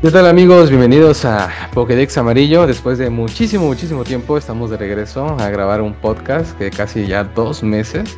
¿Qué 0.00 0.12
tal 0.12 0.28
amigos? 0.28 0.70
Bienvenidos 0.70 1.24
a 1.24 1.50
Pokédex 1.74 2.16
Amarillo. 2.18 2.68
Después 2.68 2.98
de 2.98 3.10
muchísimo, 3.10 3.66
muchísimo 3.66 4.04
tiempo 4.04 4.38
estamos 4.38 4.70
de 4.70 4.76
regreso 4.76 5.26
a 5.40 5.50
grabar 5.50 5.82
un 5.82 5.92
podcast 5.92 6.56
que 6.56 6.70
casi 6.70 7.04
ya 7.08 7.24
dos 7.24 7.64
meses. 7.64 8.16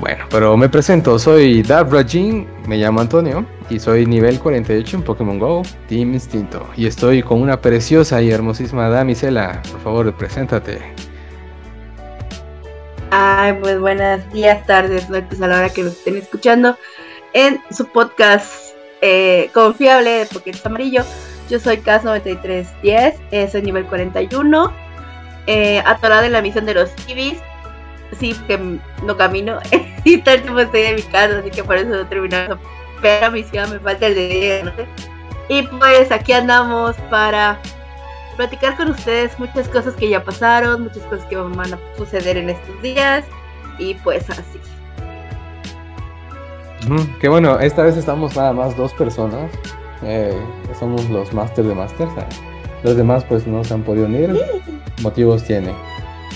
Bueno, 0.00 0.24
pero 0.30 0.56
me 0.56 0.68
presento, 0.68 1.16
soy 1.20 1.62
Dark 1.62 1.92
Rajin, 1.92 2.48
me 2.66 2.76
llamo 2.76 3.00
Antonio 3.00 3.46
y 3.68 3.78
soy 3.78 4.04
nivel 4.04 4.40
48 4.40 4.96
en 4.96 5.02
Pokémon 5.04 5.38
GO, 5.38 5.62
Team 5.88 6.12
Instinto. 6.12 6.68
Y 6.76 6.86
estoy 6.86 7.22
con 7.22 7.40
una 7.40 7.60
preciosa 7.60 8.20
y 8.20 8.32
hermosísima 8.32 8.88
damisela. 8.88 9.62
Por 9.70 9.80
favor, 9.82 10.12
preséntate. 10.16 10.80
Ay, 13.12 13.56
pues 13.60 13.78
buenos 13.78 14.28
días, 14.32 14.66
tardes, 14.66 15.08
noches 15.08 15.40
a 15.40 15.46
la 15.46 15.58
hora 15.58 15.68
que 15.68 15.84
nos 15.84 15.92
estén 15.92 16.16
escuchando 16.16 16.76
en 17.32 17.60
su 17.70 17.86
podcast 17.86 18.69
eh, 19.00 19.50
confiable 19.52 20.10
de 20.10 20.26
Pokémon 20.26 20.60
Amarillo. 20.64 21.04
Yo 21.48 21.58
soy 21.58 21.78
CAS9310, 21.78 23.14
eh, 23.30 23.48
soy 23.50 23.62
nivel 23.62 23.84
41. 23.86 24.72
Eh, 25.46 25.82
atorada 25.84 26.26
en 26.26 26.32
la 26.32 26.42
misión 26.42 26.66
de 26.66 26.74
los 26.74 26.90
Ibis. 27.08 27.38
Sí, 28.18 28.36
que 28.46 28.58
no 29.04 29.16
camino. 29.16 29.58
y 30.04 30.14
el 30.14 30.22
tiempo 30.22 30.60
estoy 30.60 30.82
en 30.82 30.96
mi 30.96 31.02
casa, 31.02 31.38
así 31.38 31.50
que 31.50 31.64
por 31.64 31.76
eso 31.76 31.88
no 31.88 32.00
he 32.00 32.04
terminado. 32.04 32.58
Pero 33.02 33.30
misión, 33.30 33.70
me 33.70 33.78
falta 33.78 34.06
el 34.06 34.14
de 34.14 34.62
no 34.64 34.74
sé. 34.76 34.86
Y 35.48 35.62
pues 35.62 36.12
aquí 36.12 36.32
andamos 36.32 36.94
para 37.10 37.58
platicar 38.36 38.76
con 38.76 38.90
ustedes 38.90 39.36
muchas 39.38 39.68
cosas 39.68 39.94
que 39.94 40.08
ya 40.08 40.22
pasaron, 40.22 40.84
muchas 40.84 41.02
cosas 41.04 41.26
que 41.26 41.36
van 41.36 41.74
a 41.74 41.78
suceder 41.96 42.36
en 42.36 42.50
estos 42.50 42.82
días. 42.82 43.24
Y 43.78 43.94
pues 43.94 44.28
así. 44.30 44.60
Que 47.20 47.28
bueno, 47.28 47.60
esta 47.60 47.82
vez 47.82 47.96
estamos 47.96 48.36
nada 48.36 48.52
más 48.52 48.76
dos 48.76 48.92
personas. 48.94 49.50
Eh, 50.02 50.34
somos 50.78 51.08
los 51.10 51.32
Masters 51.32 51.68
de 51.68 51.74
Masters. 51.74 52.10
Los 52.82 52.96
demás 52.96 53.24
pues 53.24 53.46
no 53.46 53.62
se 53.64 53.74
han 53.74 53.82
podido 53.82 54.06
unir. 54.06 54.38
Motivos 55.02 55.44
tiene. 55.44 55.72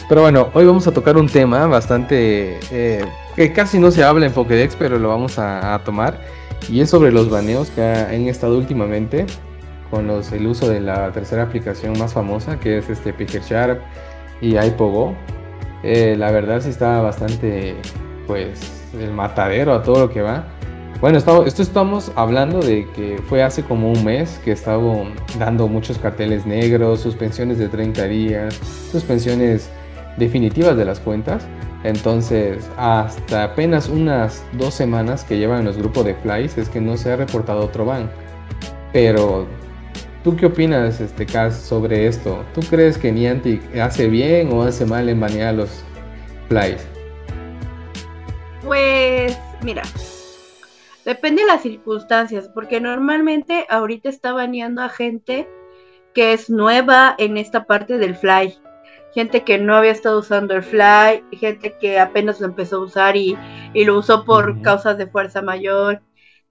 Pero 0.09 0.20
bueno, 0.20 0.50
hoy 0.53 0.67
vamos 0.67 0.87
a 0.87 0.92
tocar 0.92 1.17
un 1.17 1.28
tema 1.28 1.67
bastante... 1.67 2.59
Eh, 2.70 3.05
que 3.37 3.53
casi 3.53 3.78
no 3.78 3.91
se 3.91 4.05
habla 4.05 4.27
en 4.27 4.33
Pokédex, 4.33 4.77
pero 4.77 4.98
lo 4.98 5.09
vamos 5.09 5.39
a, 5.39 5.81
tomar. 5.84 6.20
Y 6.70 6.81
es 6.81 6.91
sobre 6.91 7.11
los 7.11 7.31
baneos 7.31 7.70
que 7.70 7.83
han 7.83 8.28
estado 8.28 8.56
últimamente 8.56 9.27
con 9.91 10.06
los, 10.06 10.31
el 10.33 10.47
uso 10.47 10.69
de 10.69 10.81
la 10.81 11.11
tercera 11.12 11.42
aplicación 11.42 11.98
más 11.98 12.12
famosa, 12.12 12.59
que 12.61 12.78
es 12.78 12.89
este 12.89 13.12
Picker 13.12 13.42
Sharp 13.42 13.81
y 14.41 14.59
iPogo. 14.59 15.15
Eh, 15.83 16.17
la 16.19 16.31
verdad 16.31 16.61
sí 16.61 16.70
está 16.70 17.00
bastante, 17.00 17.77
pues, 18.27 18.83
el 19.00 19.12
matadero 19.12 19.75
a 19.75 19.83
todo 19.83 20.00
lo 20.00 20.11
que 20.11 20.23
va. 20.23 20.45
Bueno, 21.00 21.19
esto 21.19 21.45
estamos 21.45 22.12
hablando 22.14 22.61
de 22.61 22.89
que 22.92 23.20
fue 23.28 23.42
hace 23.42 23.62
como 23.62 23.92
un 23.92 24.05
mes 24.05 24.41
que 24.45 24.53
estaba 24.53 24.83
dando 25.39 25.69
muchos 25.69 25.98
carteles 25.98 26.47
negros, 26.47 27.00
suspensiones 27.00 27.59
de 27.59 27.69
30 27.69 28.05
días, 28.05 28.55
suspensiones 28.91 29.69
definitivas 30.17 30.77
de 30.77 30.84
las 30.84 31.00
cuentas. 31.00 31.47
Entonces, 31.83 32.70
hasta 32.78 33.45
apenas 33.45 33.91
unas 33.91 34.42
dos 34.55 34.72
semanas 34.72 35.25
que 35.25 35.37
llevan 35.37 35.67
los 35.67 35.77
grupos 35.77 36.06
de 36.06 36.15
Flies 36.15 36.56
es 36.56 36.70
que 36.70 36.81
no 36.81 36.97
se 36.97 37.12
ha 37.12 37.17
reportado 37.17 37.61
otro 37.61 37.84
ban. 37.84 38.11
Pero, 38.95 39.47
¿tú 40.22 40.34
qué 40.37 40.47
opinas, 40.47 41.03
este 41.03 41.27
Cas, 41.27 41.55
sobre 41.55 42.06
esto? 42.06 42.42
¿Tú 42.55 42.62
crees 42.70 42.97
que 42.97 43.12
Niantic 43.12 43.77
hace 43.77 44.09
bien 44.09 44.50
o 44.53 44.62
hace 44.62 44.87
mal 44.87 45.09
en 45.10 45.21
banear 45.21 45.49
a 45.49 45.53
los 45.53 45.84
Flies? 46.49 46.94
Pues 48.74 49.38
mira, 49.62 49.82
depende 51.04 51.42
de 51.42 51.46
las 51.46 51.62
circunstancias, 51.62 52.50
porque 52.52 52.80
normalmente 52.80 53.66
ahorita 53.70 54.08
está 54.08 54.32
baneando 54.32 54.82
a 54.82 54.88
gente 54.88 55.48
que 56.12 56.32
es 56.32 56.50
nueva 56.50 57.14
en 57.18 57.36
esta 57.36 57.66
parte 57.66 57.98
del 57.98 58.16
fly. 58.16 58.58
Gente 59.14 59.44
que 59.44 59.58
no 59.58 59.76
había 59.76 59.92
estado 59.92 60.18
usando 60.18 60.54
el 60.54 60.64
fly, 60.64 61.22
gente 61.38 61.76
que 61.80 62.00
apenas 62.00 62.40
lo 62.40 62.46
empezó 62.46 62.78
a 62.78 62.80
usar 62.80 63.16
y, 63.16 63.38
lo 63.74 63.96
usó 63.96 64.24
por 64.24 64.60
causas 64.60 64.98
de 64.98 65.06
fuerza 65.06 65.41
mayor. 65.41 66.02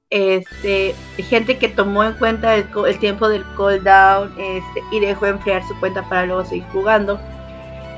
Este, 0.10 0.96
gente 1.18 1.58
que 1.58 1.68
tomó 1.68 2.06
en 2.06 2.14
cuenta 2.14 2.56
el, 2.56 3.00
tiempo 3.00 3.28
del 3.28 3.44
cooldown 3.58 4.34
este, 4.40 4.82
y 4.94 5.02
dejó 5.02 5.26
enfriar 5.26 5.62
su 5.68 5.78
cuenta 5.82 6.08
para 6.08 6.26
luego 6.26 6.46
seguir 6.46 6.64
jugando. 6.72 7.20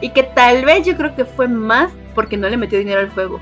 Y 0.01 0.09
que 0.09 0.23
tal 0.23 0.65
vez 0.65 0.83
yo 0.83 0.97
creo 0.97 1.15
que 1.15 1.25
fue 1.25 1.47
más 1.47 1.93
porque 2.15 2.37
no 2.37 2.49
le 2.49 2.57
metió 2.57 2.79
dinero 2.79 3.01
al 3.01 3.11
juego. 3.11 3.39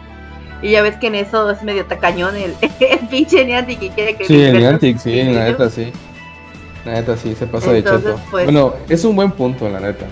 Y 0.63 0.71
ya 0.71 0.81
ves 0.81 0.95
que 0.95 1.07
en 1.07 1.15
eso 1.15 1.51
es 1.51 1.61
medio 1.61 1.85
tacañón 1.85 2.37
el, 2.37 2.53
pinche 3.11 3.43
Niantic 3.43 3.79
que 3.79 3.89
quiere 3.89 4.15
que... 4.15 4.25
Sí, 4.25 4.41
el 4.41 4.57
Niantic, 4.57 4.97
sí, 4.97 5.21
la 5.23 5.43
neta 5.43 5.69
sí. 5.69 5.91
La 6.85 6.93
neta 6.93 7.17
sí, 7.17 7.35
se 7.35 7.45
pasa 7.45 7.73
de 7.73 7.83
cheto. 7.83 8.17
Pues, 8.31 8.45
bueno, 8.45 8.73
es 8.87 9.03
un 9.03 9.13
buen 9.17 9.31
punto, 9.31 9.67
la 9.67 9.81
neta. 9.81 10.05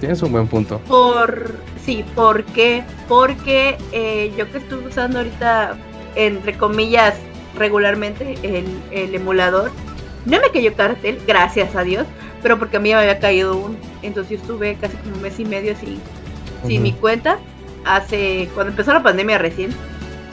Tienes 0.00 0.20
un 0.22 0.32
buen 0.32 0.48
punto. 0.48 0.80
Por, 0.88 1.54
sí, 1.84 2.04
¿por 2.16 2.42
qué? 2.46 2.82
Porque 3.06 3.76
eh, 3.92 4.32
yo 4.36 4.50
que 4.50 4.58
estoy 4.58 4.84
usando 4.84 5.18
ahorita, 5.18 5.76
entre 6.16 6.58
comillas, 6.58 7.14
regularmente 7.56 8.34
el, 8.42 8.66
el 8.90 9.14
emulador, 9.14 9.70
no 10.24 10.40
me 10.40 10.50
cayó 10.50 10.74
cartel, 10.74 11.20
gracias 11.28 11.76
a 11.76 11.84
Dios, 11.84 12.08
pero 12.42 12.58
porque 12.58 12.78
a 12.78 12.80
mí 12.80 12.88
me 12.88 12.96
había 12.96 13.20
caído 13.20 13.56
un. 13.56 13.78
Entonces 14.02 14.32
yo 14.32 14.42
estuve 14.42 14.74
casi 14.80 14.96
como 14.96 15.14
un 15.14 15.22
mes 15.22 15.38
y 15.38 15.44
medio 15.44 15.76
sin, 15.76 16.00
sin 16.66 16.82
mi 16.82 16.92
cuenta 16.92 17.38
hace, 17.86 18.48
cuando 18.54 18.72
empezó 18.72 18.92
la 18.92 19.02
pandemia 19.02 19.38
recién, 19.38 19.74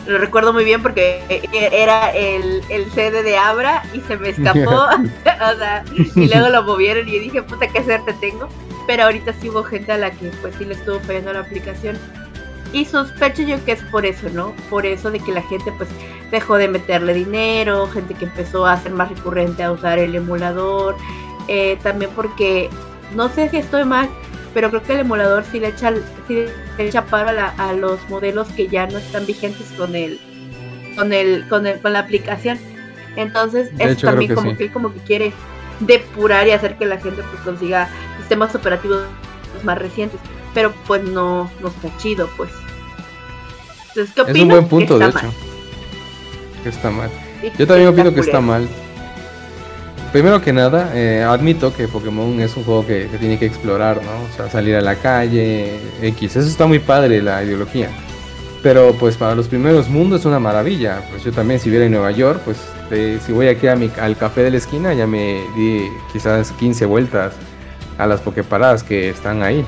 lo 0.07 0.17
recuerdo 0.17 0.51
muy 0.51 0.65
bien 0.65 0.81
porque 0.81 1.23
era 1.53 2.09
el, 2.11 2.61
el 2.69 2.91
sede 2.91 3.23
de 3.23 3.37
Abra 3.37 3.83
y 3.93 4.01
se 4.01 4.17
me 4.17 4.29
escapó, 4.29 4.59
o 4.71 5.57
sea, 5.57 5.85
y 5.93 6.27
luego 6.27 6.49
lo 6.49 6.63
movieron 6.63 7.07
y 7.07 7.19
dije, 7.19 7.41
puta, 7.43 7.67
qué 7.67 7.83
suerte 7.83 8.13
tengo. 8.19 8.47
Pero 8.85 9.03
ahorita 9.03 9.31
sí 9.39 9.49
hubo 9.49 9.63
gente 9.63 9.93
a 9.93 9.97
la 9.97 10.11
que 10.11 10.29
pues 10.41 10.55
sí 10.57 10.65
le 10.65 10.73
estuvo 10.73 10.99
fallando 10.99 11.31
la 11.31 11.39
aplicación. 11.39 11.97
Y 12.73 12.85
sospecho 12.85 13.43
yo 13.43 13.63
que 13.63 13.73
es 13.73 13.81
por 13.83 14.05
eso, 14.05 14.27
¿no? 14.33 14.53
Por 14.69 14.85
eso 14.85 15.09
de 15.09 15.19
que 15.19 15.31
la 15.31 15.43
gente 15.43 15.71
pues 15.77 15.89
dejó 16.31 16.57
de 16.57 16.67
meterle 16.67 17.13
dinero, 17.13 17.87
gente 17.87 18.13
que 18.15 18.25
empezó 18.25 18.65
a 18.65 18.75
ser 18.77 18.91
más 18.91 19.09
recurrente 19.09 19.63
a 19.63 19.71
usar 19.71 19.99
el 19.99 20.15
emulador, 20.15 20.97
eh, 21.47 21.77
también 21.83 22.11
porque, 22.15 22.69
no 23.15 23.29
sé 23.29 23.49
si 23.49 23.57
estoy 23.57 23.85
mal, 23.85 24.09
pero 24.53 24.69
creo 24.69 24.83
que 24.83 24.93
el 24.93 24.99
emulador 24.99 25.43
sí 25.51 25.59
le 25.59 25.69
echa, 25.69 25.93
sí 26.27 26.45
le 26.77 26.87
echa 26.87 27.05
paro 27.05 27.29
a, 27.57 27.73
los 27.73 28.07
modelos 28.09 28.47
que 28.49 28.67
ya 28.67 28.87
no 28.87 28.97
están 28.97 29.25
vigentes 29.25 29.67
con 29.77 29.95
el, 29.95 30.19
con 30.95 31.11
el, 31.13 31.47
con 31.47 31.65
el, 31.65 31.79
con 31.79 31.93
la 31.93 31.99
aplicación. 31.99 32.59
Entonces, 33.15 33.69
es 33.79 33.99
también 33.99 34.35
como 34.35 34.55
que 34.55 34.71
como 34.71 34.93
que 34.93 34.99
quiere 34.99 35.33
depurar 35.79 36.47
y 36.47 36.51
hacer 36.51 36.77
que 36.77 36.85
la 36.85 36.99
gente 36.99 37.21
pues 37.23 37.41
consiga 37.43 37.89
sistemas 38.19 38.53
operativos 38.55 39.03
más 39.63 39.77
recientes. 39.77 40.19
Pero 40.53 40.71
pues 40.87 41.03
no, 41.03 41.49
no 41.61 41.67
está 41.67 41.95
chido, 41.97 42.29
pues. 42.37 42.51
Entonces, 43.89 44.13
¿qué 44.13 44.21
opinas? 44.21 44.37
Es 44.37 44.43
un 44.43 44.49
buen 44.49 44.67
punto, 44.67 44.99
de 44.99 45.05
hecho. 45.07 45.33
Que 46.63 46.69
está 46.69 46.91
mal. 46.91 47.09
Yo 47.57 47.67
también 47.67 47.89
opino 47.89 48.13
que 48.13 48.21
está 48.21 48.39
mal. 48.39 48.67
Primero 50.13 50.41
que 50.41 50.53
nada, 50.53 50.91
eh, 50.93 51.23
admito 51.23 51.73
que 51.73 51.87
Pokémon 51.87 52.39
es 52.39 52.55
un 52.55 52.63
juego 52.63 52.85
que, 52.85 53.05
tiene 53.19 53.39
que 53.39 53.47
explorar, 53.47 53.99
¿no? 54.03 54.11
O 54.11 54.37
sea, 54.37 54.47
salir 54.47 54.75
a 54.75 54.81
la 54.81 54.95
calle, 54.95 55.79
X. 56.03 56.35
Eso 56.35 56.47
está 56.47 56.67
muy 56.67 56.77
padre, 56.77 57.19
la 57.19 57.43
ideología. 57.43 57.89
Pero 58.61 58.93
pues 58.93 59.17
para 59.17 59.33
los 59.33 59.47
primeros 59.47 59.89
mundos 59.89 60.19
es 60.19 60.25
una 60.27 60.39
maravilla. 60.39 61.01
Pues 61.09 61.23
yo 61.23 61.31
también, 61.31 61.59
si 61.59 61.71
viera 61.71 61.85
en 61.85 61.93
Nueva 61.93 62.11
York, 62.11 62.41
pues 62.45 62.57
si 63.25 63.31
voy 63.31 63.47
aquí 63.47 63.65
a 63.65 63.75
mi, 63.75 63.89
al 63.99 64.15
café 64.15 64.43
de 64.43 64.51
la 64.51 64.57
esquina, 64.57 64.93
ya 64.93 65.07
me 65.07 65.41
di 65.55 65.87
quizás 66.11 66.51
15 66.51 66.85
vueltas 66.85 67.33
a 67.97 68.05
las 68.05 68.21
Poképaradas 68.21 68.83
que 68.83 69.09
están 69.09 69.41
ahí. 69.41 69.65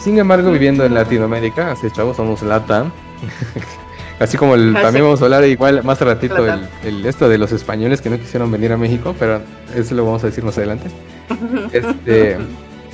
Sin 0.00 0.16
embargo, 0.16 0.52
viviendo 0.52 0.84
en 0.84 0.94
Latinoamérica, 0.94 1.72
así 1.72 1.90
chavos, 1.90 2.16
somos 2.16 2.40
LATAM. 2.42 2.92
Así 4.22 4.36
como 4.36 4.54
el, 4.54 4.72
también 4.72 5.04
vamos 5.04 5.20
a 5.20 5.24
hablar 5.24 5.44
igual 5.44 5.82
más 5.82 6.00
ratito 6.00 6.46
el, 6.84 7.04
esto 7.04 7.28
de 7.28 7.38
los 7.38 7.50
españoles 7.50 8.00
que 8.00 8.08
no 8.08 8.18
quisieron 8.18 8.52
venir 8.52 8.70
a 8.70 8.76
México, 8.76 9.16
pero 9.18 9.40
eso 9.74 9.94
lo 9.96 10.04
vamos 10.04 10.22
a 10.22 10.28
decir 10.28 10.44
más 10.44 10.56
adelante. 10.58 10.88
Este, 11.72 12.36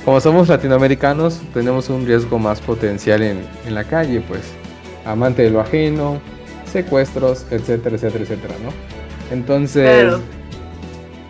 como 0.05 0.19
somos 0.21 0.47
latinoamericanos, 0.47 1.41
tenemos 1.53 1.89
un 1.89 2.05
riesgo 2.05 2.39
más 2.39 2.61
potencial 2.61 3.21
en, 3.21 3.41
en 3.67 3.75
la 3.75 3.83
calle, 3.83 4.21
pues 4.21 4.41
amante 5.05 5.43
de 5.43 5.51
lo 5.51 5.61
ajeno, 5.61 6.19
secuestros, 6.71 7.45
etcétera, 7.51 7.95
etcétera, 7.95 8.23
etcétera, 8.23 8.55
¿no? 8.63 8.71
Entonces, 9.31 10.13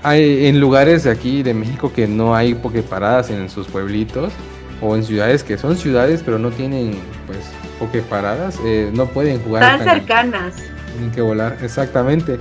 hay 0.04 0.48
en 0.48 0.62
lugares 0.62 1.04
de 1.04 1.12
aquí 1.12 1.44
de 1.44 1.54
México 1.54 1.92
que 1.94 2.07
no 2.07 2.36
hay 2.36 2.54
paradas 2.90 3.30
en 3.31 3.50
sus 3.50 3.68
pueblitos 3.68 4.31
o 4.81 4.96
en 4.96 5.04
ciudades 5.04 5.44
que 5.44 5.58
son 5.58 5.76
ciudades 5.78 6.22
pero 6.24 6.40
no 6.40 6.52
tienen 6.52 7.00
pues 7.28 7.40
paradas 8.10 8.60
eh, 8.66 8.92
no 8.94 9.06
pueden 9.06 9.42
jugar. 9.42 9.78
Tan, 9.78 9.84
cercanas. 9.84 10.56
Tienen 10.94 11.12
que 11.12 11.22
volar, 11.22 11.58
exactamente. 11.62 12.40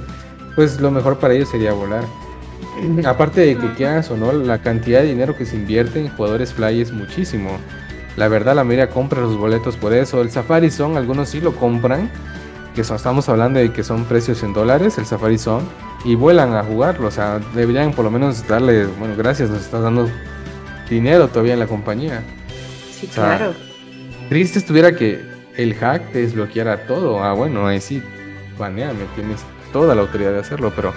Pues 0.56 0.80
lo 0.80 0.90
mejor 0.90 1.18
para 1.18 1.34
ellos 1.34 1.48
sería 1.48 1.72
volar. 1.72 2.04
Aparte 3.04 3.40
de 3.40 3.56
que 3.56 3.72
quieras 3.74 4.10
o 4.10 4.16
no, 4.16 4.32
la 4.32 4.60
cantidad 4.60 5.00
de 5.00 5.08
dinero 5.08 5.36
que 5.36 5.44
se 5.44 5.56
invierte 5.56 6.00
en 6.00 6.08
jugadores 6.08 6.52
fly 6.52 6.80
es 6.80 6.92
muchísimo. 6.92 7.50
La 8.16 8.28
verdad, 8.28 8.56
la 8.56 8.64
mayoría 8.64 8.88
compra 8.88 9.20
los 9.20 9.36
boletos 9.36 9.76
por 9.76 9.92
eso. 9.92 10.20
El 10.20 10.30
Safari 10.30 10.70
son 10.70 10.96
algunos 10.96 11.28
sí 11.28 11.40
lo 11.40 11.54
compran, 11.54 12.10
que 12.74 12.80
estamos 12.80 13.28
hablando 13.28 13.60
de 13.60 13.72
que 13.72 13.84
son 13.84 14.04
precios 14.04 14.42
en 14.42 14.52
dólares, 14.52 14.98
el 14.98 15.06
Safari 15.06 15.38
Zone, 15.38 15.66
y 16.04 16.14
vuelan 16.14 16.54
a 16.54 16.64
jugarlo. 16.64 17.08
O 17.08 17.10
sea, 17.12 17.40
deberían 17.54 17.92
por 17.92 18.04
lo 18.04 18.10
menos 18.10 18.46
darle, 18.46 18.86
bueno, 18.86 19.14
gracias, 19.16 19.50
nos 19.50 19.62
estás 19.62 19.82
dando 19.82 20.08
dinero 20.88 21.28
todavía 21.28 21.54
en 21.54 21.60
la 21.60 21.66
compañía. 21.66 22.22
Sí, 22.92 23.06
claro. 23.06 23.54
Triste 24.28 24.58
estuviera 24.58 24.94
que 24.94 25.22
el 25.56 25.74
hack 25.74 26.12
te 26.12 26.20
desbloqueara 26.20 26.86
todo. 26.86 27.22
Ah, 27.22 27.32
bueno, 27.32 27.66
ahí 27.66 27.80
sí, 27.80 28.02
baneame, 28.58 29.04
tienes 29.14 29.40
toda 29.72 29.94
la 29.94 30.02
autoridad 30.02 30.32
de 30.32 30.40
hacerlo, 30.40 30.72
pero 30.74 30.92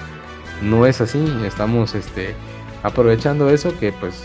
no 0.61 0.85
es 0.85 1.01
así. 1.01 1.23
Estamos 1.45 1.95
este, 1.95 2.35
aprovechando 2.83 3.49
eso 3.49 3.77
que 3.79 3.91
pues... 3.91 4.23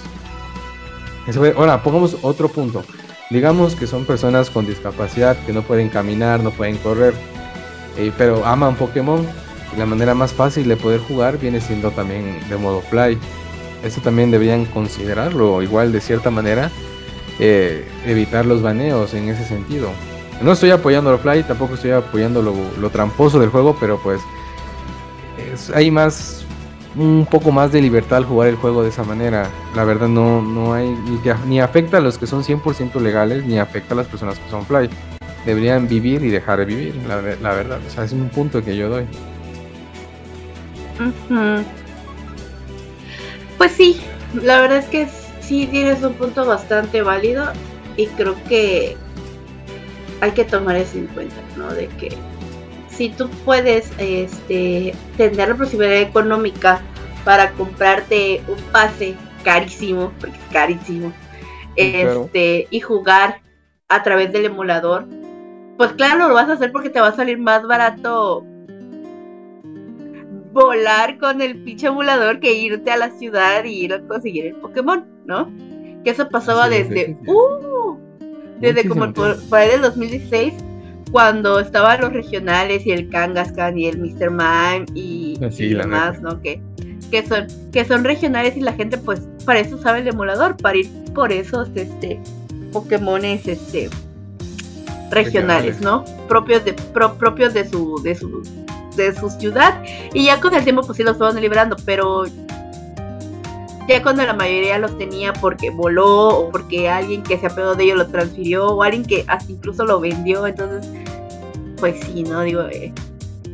Ahora, 1.56 1.82
pongamos 1.82 2.18
otro 2.22 2.48
punto. 2.48 2.84
Digamos 3.30 3.74
que 3.74 3.88
son 3.88 4.04
personas 4.04 4.50
con 4.50 4.66
discapacidad 4.66 5.36
que 5.44 5.52
no 5.52 5.62
pueden 5.62 5.88
caminar, 5.88 6.40
no 6.40 6.52
pueden 6.52 6.76
correr, 6.76 7.14
eh, 7.96 8.12
pero 8.16 8.44
aman 8.46 8.76
Pokémon. 8.76 9.26
La 9.76 9.84
manera 9.84 10.14
más 10.14 10.32
fácil 10.32 10.68
de 10.68 10.76
poder 10.76 11.00
jugar 11.00 11.38
viene 11.38 11.60
siendo 11.60 11.90
también 11.90 12.38
de 12.48 12.56
modo 12.56 12.80
fly. 12.82 13.18
Eso 13.82 14.00
también 14.00 14.30
deberían 14.30 14.64
considerarlo, 14.66 15.62
igual 15.62 15.92
de 15.92 16.00
cierta 16.00 16.30
manera, 16.30 16.70
eh, 17.38 17.86
evitar 18.06 18.46
los 18.46 18.62
baneos 18.62 19.14
en 19.14 19.28
ese 19.28 19.44
sentido. 19.44 19.90
No 20.42 20.52
estoy 20.52 20.70
apoyando 20.70 21.12
el 21.12 21.18
fly, 21.18 21.42
tampoco 21.44 21.74
estoy 21.74 21.92
apoyando 21.92 22.42
lo, 22.42 22.90
tramposo 22.90 23.38
del 23.38 23.50
juego, 23.50 23.76
pero 23.78 23.98
pues 24.02 24.20
hay 25.74 25.90
más 25.90 26.44
un 26.94 27.26
poco 27.30 27.52
más 27.52 27.72
de 27.72 27.80
libertad 27.80 28.18
al 28.18 28.24
jugar 28.24 28.48
el 28.48 28.56
juego 28.56 28.82
de 28.82 28.88
esa 28.88 29.04
manera. 29.04 29.48
La 29.74 29.84
verdad 29.84 30.08
no, 30.08 30.42
no 30.42 30.74
hay 30.74 30.88
ni, 31.46 31.60
afecta 31.60 31.98
a 31.98 32.00
los 32.00 32.18
que 32.18 32.26
son 32.26 32.42
100% 32.42 33.00
legales 33.00 33.44
ni 33.44 33.58
afecta 33.58 33.94
a 33.94 33.96
las 33.98 34.06
personas 34.06 34.38
que 34.38 34.50
son 34.50 34.64
fly. 34.66 34.88
Deberían 35.44 35.86
vivir 35.88 36.24
y 36.24 36.30
dejar 36.30 36.58
de 36.58 36.64
vivir, 36.64 36.96
la, 37.06 37.16
verdad. 37.20 37.78
O 37.86 37.90
sea, 37.90 38.04
es 38.04 38.12
un 38.12 38.28
punto 38.28 38.64
que 38.64 38.76
yo 38.76 38.88
doy. 38.88 39.06
Pues 43.58 43.72
sí, 43.72 44.00
la 44.34 44.60
verdad 44.60 44.78
es 44.78 44.86
que 44.86 45.08
sí 45.40 45.66
tienes 45.66 46.02
un 46.02 46.14
punto 46.14 46.44
bastante 46.44 47.02
válido 47.02 47.52
y 47.96 48.06
creo 48.08 48.36
que 48.44 48.96
hay 50.20 50.30
que 50.32 50.44
tomar 50.44 50.76
eso 50.76 50.98
en 50.98 51.06
cuenta, 51.08 51.36
¿no? 51.56 51.72
De 51.72 51.88
que 51.88 52.16
si 52.88 53.10
tú 53.10 53.28
puedes 53.44 53.90
este, 53.98 54.94
tener 55.16 55.48
la 55.48 55.54
posibilidad 55.54 56.00
económica 56.00 56.80
para 57.24 57.52
comprarte 57.52 58.42
un 58.48 58.56
pase 58.72 59.14
carísimo, 59.44 60.12
porque 60.20 60.36
es 60.36 60.52
carísimo, 60.52 61.12
este, 61.76 62.66
y 62.70 62.80
jugar 62.80 63.40
a 63.88 64.02
través 64.02 64.32
del 64.32 64.46
emulador, 64.46 65.06
pues 65.76 65.92
claro, 65.92 66.28
lo 66.28 66.34
vas 66.34 66.48
a 66.48 66.54
hacer 66.54 66.72
porque 66.72 66.90
te 66.90 67.00
va 67.00 67.08
a 67.08 67.16
salir 67.16 67.38
más 67.38 67.66
barato 67.66 68.44
volar 70.56 71.18
con 71.18 71.42
el 71.42 71.62
pinche 71.62 71.88
emulador 71.88 72.40
que 72.40 72.54
irte 72.54 72.90
a 72.90 72.96
la 72.96 73.10
ciudad 73.10 73.62
y 73.64 73.84
ir 73.84 73.92
a 73.92 74.00
conseguir 74.00 74.46
el 74.46 74.54
Pokémon, 74.54 75.04
¿no? 75.26 75.52
Que 76.02 76.10
eso 76.10 76.30
pasaba 76.30 76.70
desde, 76.70 77.14
uh, 77.26 77.98
desde 78.58 78.88
como 78.88 79.12
por, 79.12 79.38
por 79.48 79.58
ahí 79.58 79.68
del 79.68 79.82
2016 79.82 80.54
cuando 81.12 81.60
estaban 81.60 82.00
los 82.00 82.12
regionales 82.12 82.86
y 82.86 82.90
el 82.90 83.10
Kangaskhan 83.10 83.78
y 83.78 83.86
el 83.86 83.98
Mr. 83.98 84.30
Mime 84.30 84.86
y, 84.94 85.38
ah, 85.42 85.48
demás, 85.50 86.22
¿no? 86.22 86.40
Que, 86.40 86.62
que 87.10 87.24
son, 87.26 87.46
que 87.70 87.84
son 87.84 88.02
regionales 88.02 88.56
y 88.56 88.60
la 88.60 88.72
gente 88.72 88.96
pues 88.96 89.28
para 89.44 89.60
eso 89.60 89.76
sabe 89.76 90.00
el 90.00 90.08
emulador, 90.08 90.56
para 90.56 90.78
ir 90.78 90.88
por 91.14 91.32
esos 91.32 91.68
este 91.74 92.18
Pokémones 92.72 93.46
este 93.46 93.90
regionales, 95.10 95.82
¿no? 95.82 96.04
Propios 96.28 96.64
de 96.64 96.72
propios 96.72 97.52
de 97.52 97.68
su 97.68 98.02
de 98.02 98.14
su 98.14 98.42
de 98.96 99.14
su 99.14 99.30
ciudad 99.30 99.82
y 100.12 100.24
ya 100.24 100.40
con 100.40 100.54
el 100.54 100.64
tiempo 100.64 100.82
pues 100.82 100.96
sí 100.96 101.02
los 101.02 101.16
fueron 101.16 101.40
liberando, 101.40 101.76
pero 101.84 102.24
ya 103.88 104.02
cuando 104.02 104.24
la 104.24 104.32
mayoría 104.32 104.78
los 104.78 104.98
tenía 104.98 105.32
porque 105.32 105.70
voló 105.70 106.28
o 106.28 106.50
porque 106.50 106.88
alguien 106.88 107.22
que 107.22 107.38
se 107.38 107.46
apegó 107.46 107.74
de 107.74 107.84
ellos 107.84 107.98
lo 107.98 108.06
transfirió 108.08 108.66
o 108.66 108.82
alguien 108.82 109.04
que 109.04 109.24
hasta 109.28 109.52
incluso 109.52 109.84
lo 109.84 110.00
vendió, 110.00 110.46
entonces, 110.46 110.90
pues 111.78 112.00
sí, 112.04 112.24
¿no? 112.24 112.40
Digo, 112.42 112.62
eh, 112.62 112.92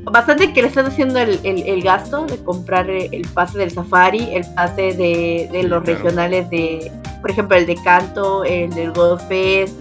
bastante 0.05 0.53
que 0.53 0.63
le 0.63 0.69
están 0.69 0.87
haciendo 0.87 1.19
el, 1.19 1.83
gasto 1.83 2.25
de 2.25 2.39
comprar 2.39 2.89
el 2.89 3.27
pase 3.35 3.59
del 3.59 3.71
safari, 3.71 4.35
el 4.35 4.45
pase 4.55 4.95
de, 4.95 5.63
los 5.65 5.85
regionales 5.85 6.49
de, 6.49 6.91
por 7.21 7.31
ejemplo, 7.31 7.57
el 7.57 7.67
de 7.67 7.77
Canto, 7.85 8.45
el 8.45 8.71
del 8.71 8.93
God 8.93 9.21
Fest 9.29 9.75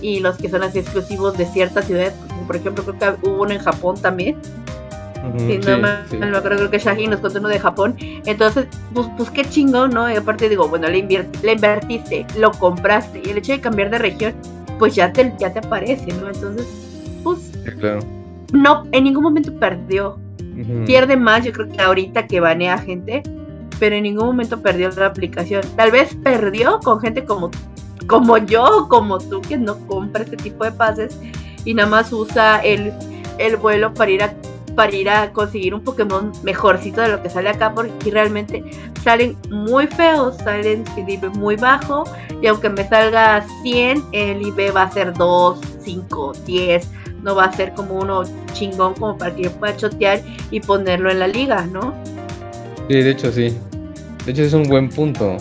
y 0.00 0.20
los 0.20 0.38
que 0.38 0.48
son 0.48 0.62
así 0.62 0.78
exclusivos 0.78 1.36
de 1.36 1.44
ciertas 1.44 1.84
ciudades, 1.84 2.14
por 2.46 2.56
ejemplo, 2.56 2.82
creo 2.84 2.98
que 2.98 3.28
hubo 3.28 3.42
uno 3.42 3.52
en 3.52 3.58
Japón 3.58 4.00
también 4.00 4.38
si 5.36 5.58
no 5.58 5.78
me, 5.78 5.88
acuerdo, 6.36 6.56
creo 6.56 6.70
que 6.70 6.78
Shaggy 6.78 7.06
nos 7.06 7.20
contó 7.20 7.38
uno 7.38 7.48
de 7.48 7.58
Japón. 7.58 7.96
Entonces, 7.98 8.66
pues, 8.94 9.06
pues 9.16 9.30
qué 9.30 9.44
chingón, 9.44 9.90
¿no? 9.90 10.10
Y 10.10 10.16
aparte 10.16 10.48
digo, 10.48 10.68
bueno, 10.68 10.88
le, 10.88 11.02
le 11.42 11.52
invertiste, 11.52 12.26
lo 12.38 12.50
compraste, 12.52 13.22
y 13.24 13.30
el 13.30 13.38
hecho 13.38 13.52
de 13.52 13.60
cambiar 13.60 13.90
de 13.90 13.98
región, 13.98 14.34
pues 14.78 14.94
ya 14.94 15.12
te, 15.12 15.32
ya 15.38 15.52
te 15.52 15.58
aparece, 15.58 16.06
¿no? 16.14 16.28
Entonces, 16.28 16.66
pues. 17.22 17.52
claro. 17.78 18.00
No, 18.52 18.86
en 18.92 19.04
ningún 19.04 19.22
momento 19.22 19.52
perdió. 19.54 20.18
Pierde 20.84 21.16
más, 21.16 21.44
yo 21.44 21.52
creo 21.52 21.68
que 21.68 21.80
ahorita 21.80 22.26
que 22.26 22.38
banea 22.38 22.76
gente, 22.76 23.22
pero 23.78 23.96
en 23.96 24.02
ningún 24.02 24.26
momento 24.26 24.60
perdió 24.60 24.90
la 24.90 25.06
aplicación. 25.06 25.62
Tal 25.74 25.90
vez 25.90 26.14
perdió 26.22 26.80
con 26.80 27.00
gente 27.00 27.24
como, 27.24 27.50
como 28.06 28.36
yo, 28.36 28.86
como 28.90 29.18
tú, 29.18 29.40
que 29.40 29.56
no 29.56 29.78
compra 29.86 30.24
este 30.24 30.36
tipo 30.36 30.64
de 30.64 30.72
pases 30.72 31.18
y 31.64 31.72
nada 31.72 31.88
más 31.88 32.12
usa 32.12 32.58
el, 32.58 32.92
el 33.38 33.56
vuelo 33.56 33.94
para 33.94 34.10
ir 34.10 34.22
a 34.22 34.34
para 34.74 34.94
ir 34.94 35.08
a 35.08 35.32
conseguir 35.32 35.74
un 35.74 35.82
Pokémon 35.82 36.32
mejorcito 36.42 37.00
de 37.00 37.08
lo 37.08 37.22
que 37.22 37.30
sale 37.30 37.50
acá, 37.50 37.74
porque 37.74 38.10
realmente 38.10 38.62
salen 39.02 39.36
muy 39.50 39.86
feos, 39.86 40.36
salen 40.38 40.84
el 40.96 41.30
muy 41.32 41.56
bajo, 41.56 42.04
y 42.40 42.46
aunque 42.46 42.68
me 42.68 42.88
salga 42.88 43.44
100, 43.62 44.02
el 44.12 44.42
IB 44.42 44.74
va 44.74 44.84
a 44.84 44.90
ser 44.90 45.12
2, 45.14 45.60
5, 45.82 46.32
10, 46.46 46.88
no 47.22 47.34
va 47.34 47.44
a 47.44 47.52
ser 47.52 47.74
como 47.74 47.94
uno 47.94 48.22
chingón 48.52 48.94
como 48.94 49.16
para 49.16 49.34
que 49.34 49.50
pueda 49.50 49.76
chotear 49.76 50.20
y 50.50 50.60
ponerlo 50.60 51.10
en 51.10 51.18
la 51.18 51.26
liga, 51.26 51.66
¿no? 51.66 51.94
Sí, 52.88 53.02
de 53.02 53.10
hecho 53.10 53.30
sí. 53.32 53.56
De 54.24 54.32
hecho 54.32 54.42
es 54.42 54.52
un 54.52 54.64
buen 54.64 54.88
punto. 54.88 55.36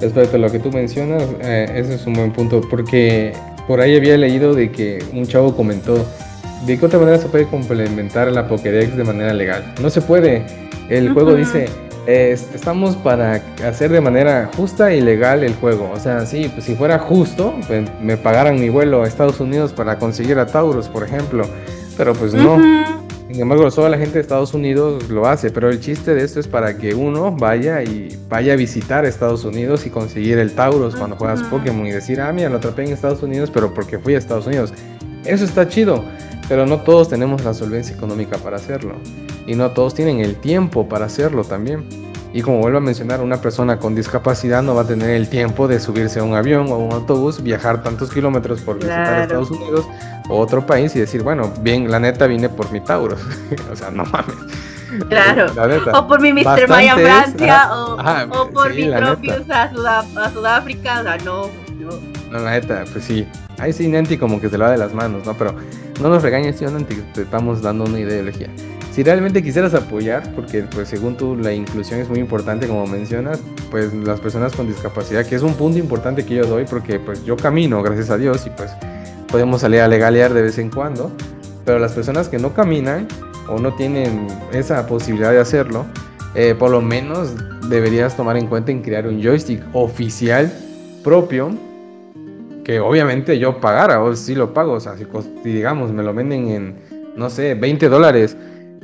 Respecto 0.00 0.36
a 0.36 0.40
lo 0.40 0.50
que 0.50 0.58
tú 0.58 0.70
mencionas, 0.70 1.22
eh, 1.40 1.66
ese 1.74 1.94
es 1.94 2.06
un 2.06 2.14
buen 2.14 2.32
punto, 2.32 2.60
porque 2.68 3.32
por 3.66 3.80
ahí 3.80 3.96
había 3.96 4.16
leído 4.16 4.54
de 4.54 4.70
que 4.70 5.02
un 5.12 5.26
chavo 5.26 5.56
comentó 5.56 6.04
¿De 6.66 6.78
qué 6.78 6.86
otra 6.86 6.98
manera 6.98 7.18
se 7.18 7.28
puede 7.28 7.46
complementar 7.46 8.32
la 8.32 8.48
Pokédex 8.48 8.96
de 8.96 9.04
manera 9.04 9.34
legal? 9.34 9.74
No 9.82 9.90
se 9.90 10.00
puede. 10.00 10.46
El 10.88 11.12
juego 11.12 11.34
dice, 11.34 11.68
estamos 12.06 12.96
para 12.96 13.42
hacer 13.66 13.90
de 13.90 14.00
manera 14.00 14.50
justa 14.56 14.94
y 14.94 15.02
legal 15.02 15.44
el 15.44 15.54
juego. 15.56 15.90
O 15.92 16.00
sea, 16.00 16.24
sí, 16.24 16.50
pues 16.52 16.64
si 16.64 16.74
fuera 16.74 16.98
justo, 16.98 17.54
pues, 17.66 17.90
me 18.00 18.16
pagaran 18.16 18.58
mi 18.58 18.70
vuelo 18.70 19.02
a 19.02 19.06
Estados 19.06 19.40
Unidos 19.40 19.74
para 19.74 19.98
conseguir 19.98 20.38
a 20.38 20.46
Taurus, 20.46 20.88
por 20.88 21.02
ejemplo. 21.04 21.46
Pero 21.98 22.14
pues 22.14 22.32
no. 22.32 22.58
Sin 23.30 23.42
embargo, 23.42 23.70
solo 23.70 23.90
la 23.90 23.98
gente 23.98 24.14
de 24.14 24.20
Estados 24.20 24.54
Unidos 24.54 25.10
lo 25.10 25.26
hace, 25.26 25.50
pero 25.50 25.68
el 25.68 25.80
chiste 25.80 26.14
de 26.14 26.24
esto 26.24 26.40
es 26.40 26.48
para 26.48 26.78
que 26.78 26.94
uno 26.94 27.32
vaya 27.32 27.82
y 27.82 28.16
vaya 28.28 28.54
a 28.54 28.56
visitar 28.56 29.04
Estados 29.04 29.44
Unidos 29.44 29.86
y 29.86 29.90
conseguir 29.90 30.38
el 30.38 30.52
Taurus 30.52 30.94
cuando 30.94 31.16
juegas 31.16 31.42
Pokémon 31.44 31.86
y 31.86 31.92
decir, 31.92 32.20
ah, 32.20 32.32
mira, 32.32 32.48
lo 32.48 32.56
atrapé 32.56 32.84
en 32.84 32.92
Estados 32.92 33.22
Unidos, 33.22 33.50
pero 33.52 33.74
porque 33.74 33.98
fui 33.98 34.14
a 34.14 34.18
Estados 34.18 34.46
Unidos. 34.46 34.72
Eso 35.24 35.44
está 35.44 35.68
chido. 35.68 36.04
Pero 36.48 36.66
no 36.66 36.80
todos 36.80 37.08
tenemos 37.08 37.44
la 37.44 37.54
solvencia 37.54 37.94
económica 37.94 38.36
para 38.38 38.56
hacerlo. 38.56 38.94
Y 39.46 39.54
no 39.54 39.70
todos 39.70 39.94
tienen 39.94 40.20
el 40.20 40.36
tiempo 40.36 40.88
para 40.88 41.06
hacerlo 41.06 41.44
también. 41.44 41.84
Y 42.34 42.42
como 42.42 42.58
vuelvo 42.58 42.78
a 42.78 42.80
mencionar, 42.80 43.20
una 43.20 43.36
persona 43.40 43.78
con 43.78 43.94
discapacidad 43.94 44.60
no 44.60 44.74
va 44.74 44.82
a 44.82 44.86
tener 44.86 45.10
el 45.10 45.28
tiempo 45.28 45.68
de 45.68 45.78
subirse 45.78 46.18
a 46.18 46.24
un 46.24 46.34
avión 46.34 46.66
o 46.68 46.74
a 46.74 46.78
un 46.78 46.92
autobús, 46.92 47.40
viajar 47.40 47.82
tantos 47.82 48.10
kilómetros 48.10 48.60
por 48.60 48.76
visitar 48.76 49.22
Estados 49.22 49.52
Unidos 49.52 49.86
o 50.28 50.40
otro 50.40 50.66
país 50.66 50.96
y 50.96 50.98
decir, 50.98 51.22
bueno, 51.22 51.52
bien, 51.60 51.88
la 51.90 52.00
neta 52.00 52.26
vine 52.26 52.48
por 52.48 52.72
mi 52.72 52.80
Tauros. 52.80 53.20
o 53.72 53.76
sea, 53.76 53.92
no 53.92 54.04
mames. 54.04 54.34
Claro. 55.08 55.46
O 55.94 56.08
por 56.08 56.20
mi 56.20 56.32
Mr. 56.32 56.68
Maya 56.68 56.96
Francia 56.96 57.70
o, 57.72 58.50
por 58.50 58.74
mi 58.74 58.90
Tropius 58.90 59.48
a, 59.50 59.70
a, 60.16 60.30
Sudáfrica. 60.32 61.00
O 61.00 61.02
sea, 61.04 61.16
no, 61.18 61.50
no. 61.78 62.14
No, 62.30 62.38
la 62.38 62.50
neta, 62.52 62.84
pues 62.92 63.04
sí. 63.04 63.26
Ahí 63.58 63.72
sí, 63.72 63.88
Nanti 63.88 64.18
como 64.18 64.40
que 64.40 64.48
se 64.48 64.58
lo 64.58 64.64
da 64.64 64.72
de 64.72 64.78
las 64.78 64.94
manos, 64.94 65.24
¿no? 65.26 65.34
Pero 65.34 65.54
no 66.00 66.08
nos 66.08 66.22
regañes, 66.22 66.56
tío 66.56 66.70
Nanti, 66.70 66.96
te 67.14 67.22
estamos 67.22 67.62
dando 67.62 67.84
una 67.84 68.00
ideología. 68.00 68.48
Si 68.94 69.02
realmente 69.02 69.42
quisieras 69.42 69.74
apoyar, 69.74 70.22
porque 70.36 70.62
pues 70.62 70.88
según 70.88 71.16
tú 71.16 71.34
la 71.34 71.52
inclusión 71.52 71.98
es 71.98 72.08
muy 72.08 72.20
importante 72.20 72.68
como 72.68 72.86
mencionas, 72.86 73.40
pues 73.68 73.92
las 73.92 74.20
personas 74.20 74.54
con 74.54 74.68
discapacidad, 74.68 75.26
que 75.26 75.34
es 75.34 75.42
un 75.42 75.54
punto 75.54 75.78
importante 75.78 76.24
que 76.24 76.36
yo 76.36 76.46
doy 76.46 76.64
porque 76.64 77.00
pues 77.00 77.24
yo 77.24 77.36
camino, 77.36 77.82
gracias 77.82 78.10
a 78.10 78.16
Dios, 78.16 78.46
y 78.46 78.50
pues 78.50 78.70
podemos 79.26 79.62
salir 79.62 79.80
a 79.80 79.88
legalear 79.88 80.32
de 80.32 80.42
vez 80.42 80.58
en 80.58 80.70
cuando, 80.70 81.10
pero 81.64 81.80
las 81.80 81.90
personas 81.90 82.28
que 82.28 82.38
no 82.38 82.54
caminan 82.54 83.08
o 83.48 83.58
no 83.58 83.74
tienen 83.74 84.28
esa 84.52 84.86
posibilidad 84.86 85.32
de 85.32 85.40
hacerlo, 85.40 85.86
eh, 86.36 86.54
por 86.56 86.70
lo 86.70 86.80
menos 86.80 87.32
deberías 87.68 88.16
tomar 88.16 88.36
en 88.36 88.46
cuenta 88.46 88.70
en 88.70 88.80
crear 88.80 89.08
un 89.08 89.20
joystick 89.20 89.60
oficial 89.72 90.52
propio 91.02 91.50
que 92.64 92.80
obviamente 92.80 93.38
yo 93.38 93.60
pagara, 93.60 94.02
o 94.02 94.16
si 94.16 94.34
lo 94.34 94.54
pago, 94.54 94.72
o 94.72 94.80
sea, 94.80 94.94
si, 94.96 95.06
digamos 95.44 95.92
me 95.92 96.02
lo 96.02 96.14
venden 96.14 96.48
en 96.48 96.74
no 97.16 97.30
sé, 97.30 97.54
20 97.54 97.88
dólares 97.88 98.36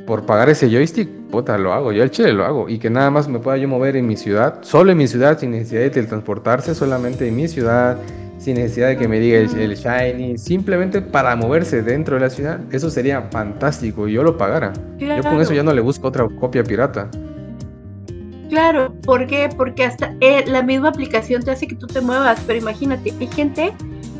por 0.05 0.25
pagar 0.25 0.49
ese 0.49 0.69
joystick, 0.69 1.09
puta, 1.29 1.57
lo 1.57 1.73
hago, 1.73 1.91
yo 1.91 2.03
el 2.03 2.11
chile 2.11 2.33
lo 2.33 2.45
hago. 2.45 2.69
Y 2.69 2.79
que 2.79 2.89
nada 2.89 3.09
más 3.11 3.27
me 3.27 3.39
pueda 3.39 3.57
yo 3.57 3.67
mover 3.67 3.95
en 3.95 4.07
mi 4.07 4.17
ciudad, 4.17 4.59
solo 4.61 4.91
en 4.91 4.97
mi 4.97 5.07
ciudad, 5.07 5.37
sin 5.39 5.51
necesidad 5.51 5.81
de 5.81 5.89
transportarse, 6.03 6.73
solamente 6.73 7.27
en 7.27 7.35
mi 7.35 7.47
ciudad, 7.47 7.97
sin 8.37 8.55
necesidad 8.55 8.89
de 8.89 8.97
que 8.97 9.07
me 9.07 9.19
diga 9.19 9.37
el, 9.37 9.75
Shiny, 9.75 10.37
simplemente 10.37 11.01
para 11.01 11.35
moverse 11.35 11.83
dentro 11.83 12.15
de 12.15 12.21
la 12.21 12.29
ciudad, 12.29 12.59
eso 12.71 12.89
sería 12.89 13.21
fantástico 13.31 14.07
y 14.07 14.13
yo 14.13 14.23
lo 14.23 14.37
pagara. 14.37 14.73
Yo 14.97 15.21
con 15.21 15.39
eso 15.39 15.53
ya 15.53 15.63
no 15.63 15.73
le 15.73 15.81
busco 15.81 16.07
otra 16.07 16.27
copia 16.39 16.63
pirata. 16.63 17.09
Claro. 18.51 18.93
Porque 19.05 19.85
hasta 19.85 20.13
eh, 20.19 20.43
la 20.45 20.61
misma 20.61 20.89
aplicación 20.89 21.41
te 21.41 21.51
hace 21.51 21.67
que 21.67 21.75
tú 21.75 21.87
te 21.87 22.01
muevas, 22.01 22.41
pero 22.45 22.59
imagínate, 22.59 23.13
hay 23.17 23.27
gente 23.27 23.71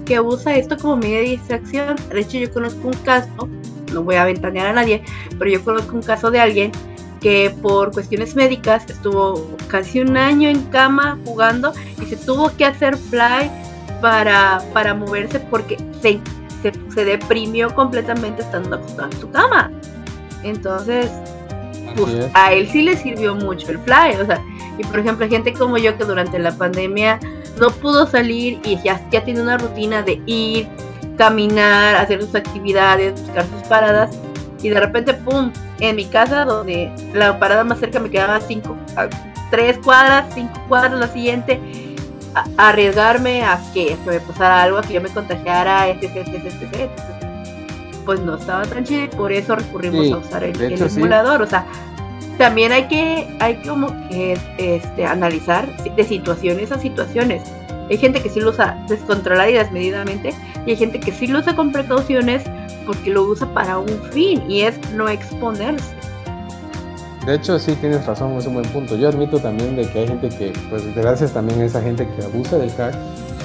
que 0.06 0.22
usa 0.22 0.56
esto 0.56 0.78
como 0.78 0.96
medio 0.96 1.18
de 1.18 1.24
distracción. 1.24 1.98
De 2.10 2.22
hecho, 2.22 2.38
yo 2.38 2.50
conozco 2.52 2.88
un 2.88 2.94
caso, 3.04 3.50
no 3.92 4.04
voy 4.04 4.16
a 4.16 4.24
ventanear 4.24 4.68
a 4.68 4.74
nadie, 4.74 5.04
pero 5.38 5.52
yo 5.52 5.62
conozco 5.66 5.96
un 5.98 6.02
caso 6.02 6.32
de 6.32 6.40
alguien 6.40 6.72
que 7.20 7.54
por 7.62 7.92
cuestiones 7.92 8.34
médicas 8.34 8.90
estuvo 8.90 9.46
casi 9.68 10.00
un 10.00 10.16
año 10.16 10.48
en 10.48 10.64
cama 10.70 11.20
jugando 11.26 11.74
y 12.02 12.06
se 12.06 12.16
tuvo 12.16 12.56
que 12.56 12.64
hacer 12.64 12.96
fly 12.96 13.52
para, 14.00 14.62
para 14.72 14.94
moverse 14.94 15.42
porque 15.42 15.76
se, 16.02 16.22
se, 16.94 17.04
deprimió 17.04 17.76
completamente 17.76 18.44
estando 18.44 18.78
acostado 18.78 19.12
en 19.12 19.20
su 19.20 19.30
cama. 19.30 19.70
Entonces, 20.42 21.12
pues 21.96 22.30
a 22.34 22.54
él 22.54 22.68
sí 22.70 22.82
le 22.82 22.96
sirvió 22.96 23.36
mucho 23.36 23.70
el 23.72 23.80
fly. 23.80 24.16
O 24.22 24.26
sea, 24.26 24.42
y 24.78 24.84
por 24.84 25.00
ejemplo, 25.00 25.28
gente 25.28 25.54
como 25.54 25.78
yo 25.78 25.98
que 25.98 26.04
durante 26.04 26.40
la 26.40 26.52
pandemia 26.52 27.20
no 27.60 27.70
pudo 27.70 28.08
salir 28.08 28.60
y 28.64 28.78
ya, 28.82 29.02
ya 29.12 29.24
tiene 29.24 29.42
una 29.42 29.58
rutina 29.58 30.02
de 30.02 30.22
ir, 30.26 30.68
caminar, 31.18 31.96
hacer 31.96 32.22
sus 32.22 32.36
actividades, 32.36 33.20
buscar 33.22 33.46
sus 33.46 33.68
paradas. 33.68 34.18
Y 34.62 34.70
de 34.70 34.80
repente, 34.80 35.14
¡pum! 35.14 35.52
En 35.80 35.96
mi 35.96 36.06
casa, 36.06 36.46
donde 36.46 36.92
la 37.14 37.40
parada 37.40 37.64
más 37.64 37.80
cerca 37.80 38.00
me 38.00 38.10
quedaba 38.10 38.40
cinco, 38.40 38.78
tres 39.50 39.78
cuadras, 39.80 40.26
cinco 40.34 40.54
cuadras 40.68 41.00
la 41.00 41.08
siguiente 41.08 41.60
arriesgarme 42.58 43.44
a 43.44 43.60
que 43.74 43.98
me 44.06 44.20
pasara 44.20 44.64
algo, 44.64 44.78
a 44.78 44.82
que 44.82 44.94
yo 44.94 45.02
me 45.02 45.10
contagiara, 45.10 45.90
etc, 45.90 46.16
etc, 46.16 46.90
pues 48.02 48.20
no 48.20 48.36
estaba 48.36 48.64
tan 48.64 48.84
chido 48.84 49.06
y 49.06 49.08
por 49.08 49.32
eso 49.32 49.56
recurrimos 49.56 50.12
a 50.12 50.18
usar 50.18 50.44
el, 50.44 50.60
emulador. 50.62 51.42
O 51.42 51.48
sea, 51.48 51.66
también 52.38 52.72
hay 52.72 52.88
que, 52.88 53.36
hay 53.40 53.62
como 53.62 53.88
que 54.10 54.38
este, 54.58 55.06
analizar 55.06 55.68
de 55.96 56.04
situaciones 56.04 56.72
a 56.72 56.80
situaciones. 56.80 57.44
Hay 57.90 57.98
gente 57.98 58.22
que 58.22 58.30
sí 58.30 58.40
lo 58.40 58.52
usa 58.52 58.84
descontrolada 58.88 59.50
y 59.50 59.54
desmedidamente, 59.54 60.34
y 60.66 60.72
hay 60.72 60.78
gente 60.78 61.00
que 61.00 61.12
sí 61.12 61.28
lo 61.28 61.40
usa 61.40 61.56
con 61.56 61.72
precauciones 61.72 62.44
porque 62.86 63.10
lo 63.12 63.24
usa 63.24 63.54
para 63.54 63.78
un 63.78 64.02
fin, 64.12 64.44
y 64.50 64.62
es 64.62 64.76
no 64.94 65.10
exponerse. 65.10 65.94
De 67.26 67.36
hecho, 67.36 67.60
sí 67.60 67.76
tienes 67.76 68.06
razón, 68.06 68.36
es 68.38 68.48
un 68.48 68.56
buen 68.56 68.68
punto. 68.70 68.96
Yo 68.96 69.10
admito 69.10 69.40
también 69.40 69.76
de 69.76 69.88
que 69.88 70.00
hay 70.00 70.08
gente 70.08 70.30
que, 70.30 70.54
pues 70.70 70.96
gracias 70.96 71.34
también 71.34 71.62
a 71.62 71.66
esa 71.66 71.82
gente 71.82 72.08
que 72.08 72.24
abusa 72.24 72.58
del 72.58 72.72
hack, 72.72 72.96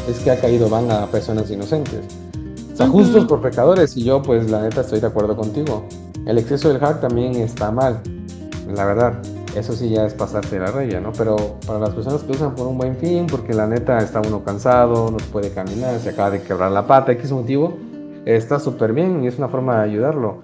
es 0.09 0.21
que 0.21 0.31
ha 0.31 0.41
caído 0.41 0.69
van 0.69 0.91
a 0.91 1.07
personas 1.07 1.51
inocentes. 1.51 2.01
O 2.77 2.79
sea, 2.79 2.89
justos 2.89 3.25
por 3.25 3.41
pecadores, 3.41 3.97
y 3.97 4.05
yo 4.05 4.21
pues 4.21 4.51
la 4.51 4.61
neta 4.61 4.83
estoy 4.83 5.01
de 5.01 5.07
acuerdo 5.07 5.35
contigo. 5.35 5.87
El 6.27 6.37
exceso 6.37 6.69
del 6.69 6.79
hack 6.79 7.01
también 7.01 7.35
está 7.37 7.71
mal, 7.71 8.03
la 8.69 8.85
verdad. 8.85 9.15
Eso 9.57 9.73
sí 9.73 9.89
ya 9.89 10.05
es 10.05 10.13
pasarte 10.13 10.59
la 10.59 10.67
raya, 10.67 11.01
¿no? 11.01 11.11
Pero 11.17 11.57
para 11.67 11.79
las 11.79 11.89
personas 11.95 12.23
que 12.23 12.33
usan 12.33 12.55
por 12.55 12.67
un 12.67 12.77
buen 12.77 12.95
fin, 12.97 13.29
porque 13.31 13.55
la 13.55 13.67
neta 13.67 13.97
está 14.01 14.21
uno 14.21 14.45
cansado, 14.45 15.11
no 15.11 15.17
puede 15.33 15.53
caminar, 15.53 15.99
se 16.01 16.11
acaba 16.11 16.31
de 16.31 16.43
quebrar 16.43 16.71
la 16.71 16.87
pata, 16.87 17.13
X 17.13 17.33
motivo, 17.33 17.79
está 18.27 18.61
súper 18.61 18.93
bien 18.93 19.25
y 19.25 19.27
es 19.27 19.39
una 19.39 19.49
forma 19.49 19.79
de 19.79 19.85
ayudarlo 19.85 20.43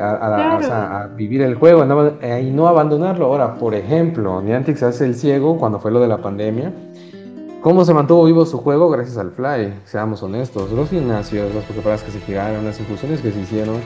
a, 0.00 1.10
vivir 1.14 1.42
el 1.42 1.54
juego 1.54 1.84
eh, 2.22 2.46
y 2.48 2.50
no 2.50 2.66
abandonarlo. 2.66 3.26
Ahora, 3.26 3.56
por 3.56 3.74
ejemplo, 3.74 4.40
Niantic 4.40 4.78
se 4.78 4.86
hace 4.86 5.04
el 5.04 5.16
ciego 5.16 5.58
cuando 5.58 5.78
fue 5.78 5.90
lo 5.90 6.00
de 6.00 6.08
la 6.08 6.16
pandemia. 6.16 6.72
¿Cómo 7.64 7.86
se 7.86 7.94
mantuvo 7.94 8.26
vivo 8.26 8.44
su 8.44 8.58
juego? 8.58 8.90
Gracias 8.90 9.16
al 9.16 9.30
Fly, 9.30 9.72
seamos 9.86 10.22
honestos. 10.22 10.70
Los 10.70 10.90
gimnasios, 10.90 11.54
las 11.54 11.64
preparadas 11.64 12.02
que 12.02 12.10
se 12.10 12.20
giraron, 12.20 12.62
las 12.62 12.78
infusiones 12.78 13.22
que 13.22 13.32
se 13.32 13.40
hicieron, 13.40 13.76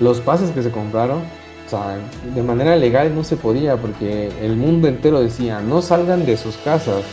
los 0.00 0.22
pases 0.22 0.52
que 0.52 0.62
se 0.62 0.70
compraron, 0.70 1.18
o 1.18 1.68
sea, 1.68 1.98
de 2.34 2.42
manera 2.42 2.76
legal 2.76 3.14
no 3.14 3.22
se 3.24 3.36
podía 3.36 3.76
porque 3.76 4.32
el 4.40 4.56
mundo 4.56 4.88
entero 4.88 5.20
decía, 5.20 5.60
no 5.60 5.82
salgan 5.82 6.24
de 6.24 6.38
sus 6.38 6.56
casas. 6.56 7.04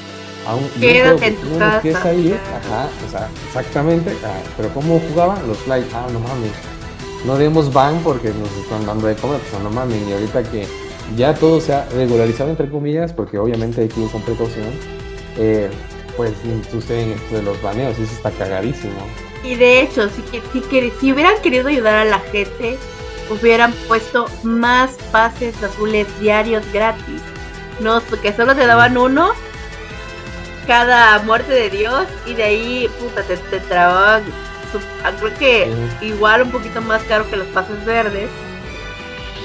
Aún, 0.47 0.63
Quédate 0.79 1.27
en 1.27 1.35
tu 1.35 1.59
casa. 1.59 1.89
Ajá, 1.89 2.87
o 3.05 3.11
sea, 3.11 3.27
exactamente. 3.47 4.15
Ah, 4.23 4.39
pero 4.55 4.69
¿cómo 4.69 5.01
jugaban? 5.09 5.45
Los 5.45 5.57
Fly, 5.57 5.83
ah, 5.93 6.07
no 6.13 6.21
mames 6.21 6.53
no 7.25 7.37
demos 7.37 7.71
ban 7.71 7.99
porque 8.01 8.29
nos 8.29 8.51
están 8.57 8.85
dando 8.85 9.07
de 9.07 9.15
comer, 9.15 9.41
pues 9.49 9.61
no 9.61 9.69
mames, 9.69 10.07
y 10.07 10.13
ahorita 10.13 10.43
que 10.43 10.67
ya 11.17 11.33
todo 11.33 11.59
se 11.59 11.73
ha 11.73 11.85
regularizado 11.89 12.49
entre 12.49 12.69
comillas, 12.69 13.13
porque 13.13 13.37
obviamente 13.37 13.81
hay 13.81 13.87
que 13.87 14.01
ir 14.01 14.09
con 14.09 14.21
precaución, 14.21 14.67
eh, 15.37 15.69
pues 16.15 16.33
suceden 16.71 17.11
esto 17.11 17.35
de 17.35 17.43
los 17.43 17.61
baneos 17.61 17.97
y 17.99 18.03
eso 18.03 18.13
está 18.13 18.31
cagadísimo. 18.31 19.07
Y 19.43 19.55
de 19.55 19.81
hecho, 19.81 20.09
si, 20.09 20.23
si, 20.51 20.91
si 20.99 21.11
hubieran 21.11 21.41
querido 21.41 21.67
ayudar 21.67 21.95
a 21.95 22.05
la 22.05 22.19
gente, 22.19 22.77
hubieran 23.29 23.73
puesto 23.87 24.27
más 24.43 24.91
pases 25.11 25.61
azules 25.61 26.07
diarios 26.19 26.63
gratis. 26.71 27.21
No, 27.79 28.01
porque 28.01 28.33
solo 28.33 28.55
te 28.55 28.65
daban 28.65 28.97
uno 28.97 29.31
cada 30.67 31.19
muerte 31.19 31.51
de 31.51 31.69
Dios 31.69 32.05
y 32.25 32.35
de 32.35 32.43
ahí, 32.43 32.89
puta, 32.99 33.23
te, 33.23 33.35
te 33.35 33.59
trababan 33.59 34.23
Ah, 35.03 35.11
creo 35.19 35.37
que 35.37 35.71
igual 36.01 36.43
un 36.43 36.51
poquito 36.51 36.81
más 36.81 37.03
caro 37.03 37.29
que 37.29 37.37
los 37.37 37.47
pases 37.47 37.83
verdes. 37.85 38.29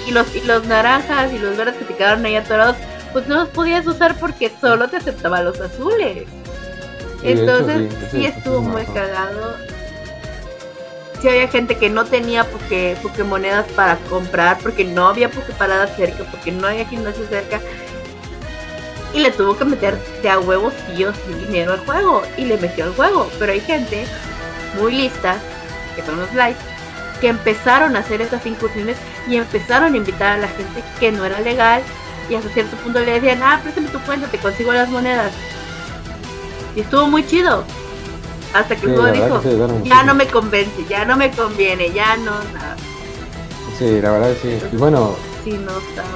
Y 0.06 0.12
los, 0.12 0.34
y 0.34 0.40
los 0.42 0.66
naranjas 0.66 1.32
y 1.32 1.38
los 1.38 1.56
verdes 1.56 1.76
que 1.76 1.84
te 1.84 1.94
quedaron 1.94 2.24
ahí 2.24 2.36
atorados, 2.36 2.76
pues 3.12 3.26
no 3.28 3.36
los 3.36 3.48
podías 3.48 3.86
usar 3.86 4.18
porque 4.18 4.50
solo 4.60 4.88
te 4.88 4.96
aceptaba 4.96 5.42
los 5.42 5.60
azules. 5.60 6.24
Entonces 7.22 7.92
sí, 8.10 8.26
estuvo 8.26 8.62
muy 8.62 8.84
cagado. 8.84 9.56
Sí 11.20 11.28
había 11.28 11.48
gente 11.48 11.76
que 11.76 11.90
no 11.90 12.04
tenía 12.04 12.44
porque, 12.44 12.96
monedas 13.24 13.66
para 13.72 13.96
comprar, 14.08 14.58
porque 14.58 14.84
no 14.84 15.08
había 15.08 15.28
paradas 15.58 15.96
cerca, 15.96 16.22
porque 16.30 16.52
no 16.52 16.68
había 16.68 16.86
gimnasio 16.86 17.26
cerca. 17.28 17.60
Y 19.12 19.20
le 19.20 19.30
tuvo 19.32 19.56
que 19.56 19.64
meter 19.64 19.98
de 20.22 20.30
a 20.30 20.38
huevos 20.38 20.74
sí 20.86 21.04
o 21.04 21.12
sí 21.12 21.34
dinero 21.46 21.72
al 21.72 21.80
juego. 21.80 22.22
Y 22.36 22.44
le 22.44 22.56
metió 22.58 22.84
al 22.84 22.94
juego. 22.94 23.28
Pero 23.38 23.52
hay 23.52 23.60
gente 23.60 24.04
muy 24.78 24.94
listas, 24.94 25.38
que 25.96 26.02
son 26.02 26.20
los 26.20 26.32
likes, 26.34 26.60
que 27.20 27.28
empezaron 27.28 27.96
a 27.96 28.00
hacer 28.00 28.20
estas 28.20 28.46
incursiones 28.46 28.96
y 29.26 29.36
empezaron 29.36 29.94
a 29.94 29.96
invitar 29.96 30.36
a 30.36 30.38
la 30.38 30.48
gente 30.48 30.84
que 31.00 31.10
no 31.10 31.24
era 31.24 31.40
legal 31.40 31.82
y 32.28 32.34
hasta 32.34 32.48
cierto 32.50 32.76
punto 32.76 33.00
le 33.00 33.12
decían, 33.12 33.42
ah, 33.42 33.58
préstame 33.62 33.88
tu 33.88 33.98
cuenta, 34.00 34.26
te 34.28 34.38
consigo 34.38 34.72
las 34.72 34.88
monedas. 34.88 35.32
Y 36.78 36.82
estuvo 36.82 37.08
muy 37.08 37.26
chido. 37.26 37.64
Hasta 38.54 38.76
que 38.76 38.86
luego 38.86 39.10
dijo, 39.10 39.42
ya 39.82 40.04
no 40.04 40.14
me 40.14 40.28
convence, 40.28 40.84
ya 40.88 41.04
no 41.04 41.16
me 41.16 41.28
conviene, 41.32 41.90
ya 41.90 42.16
no, 42.18 42.30
nada. 42.54 42.76
Sí, 43.76 44.00
la 44.00 44.12
verdad 44.12 44.32
sí. 44.40 44.60
Y 44.72 44.76
bueno, 44.76 45.16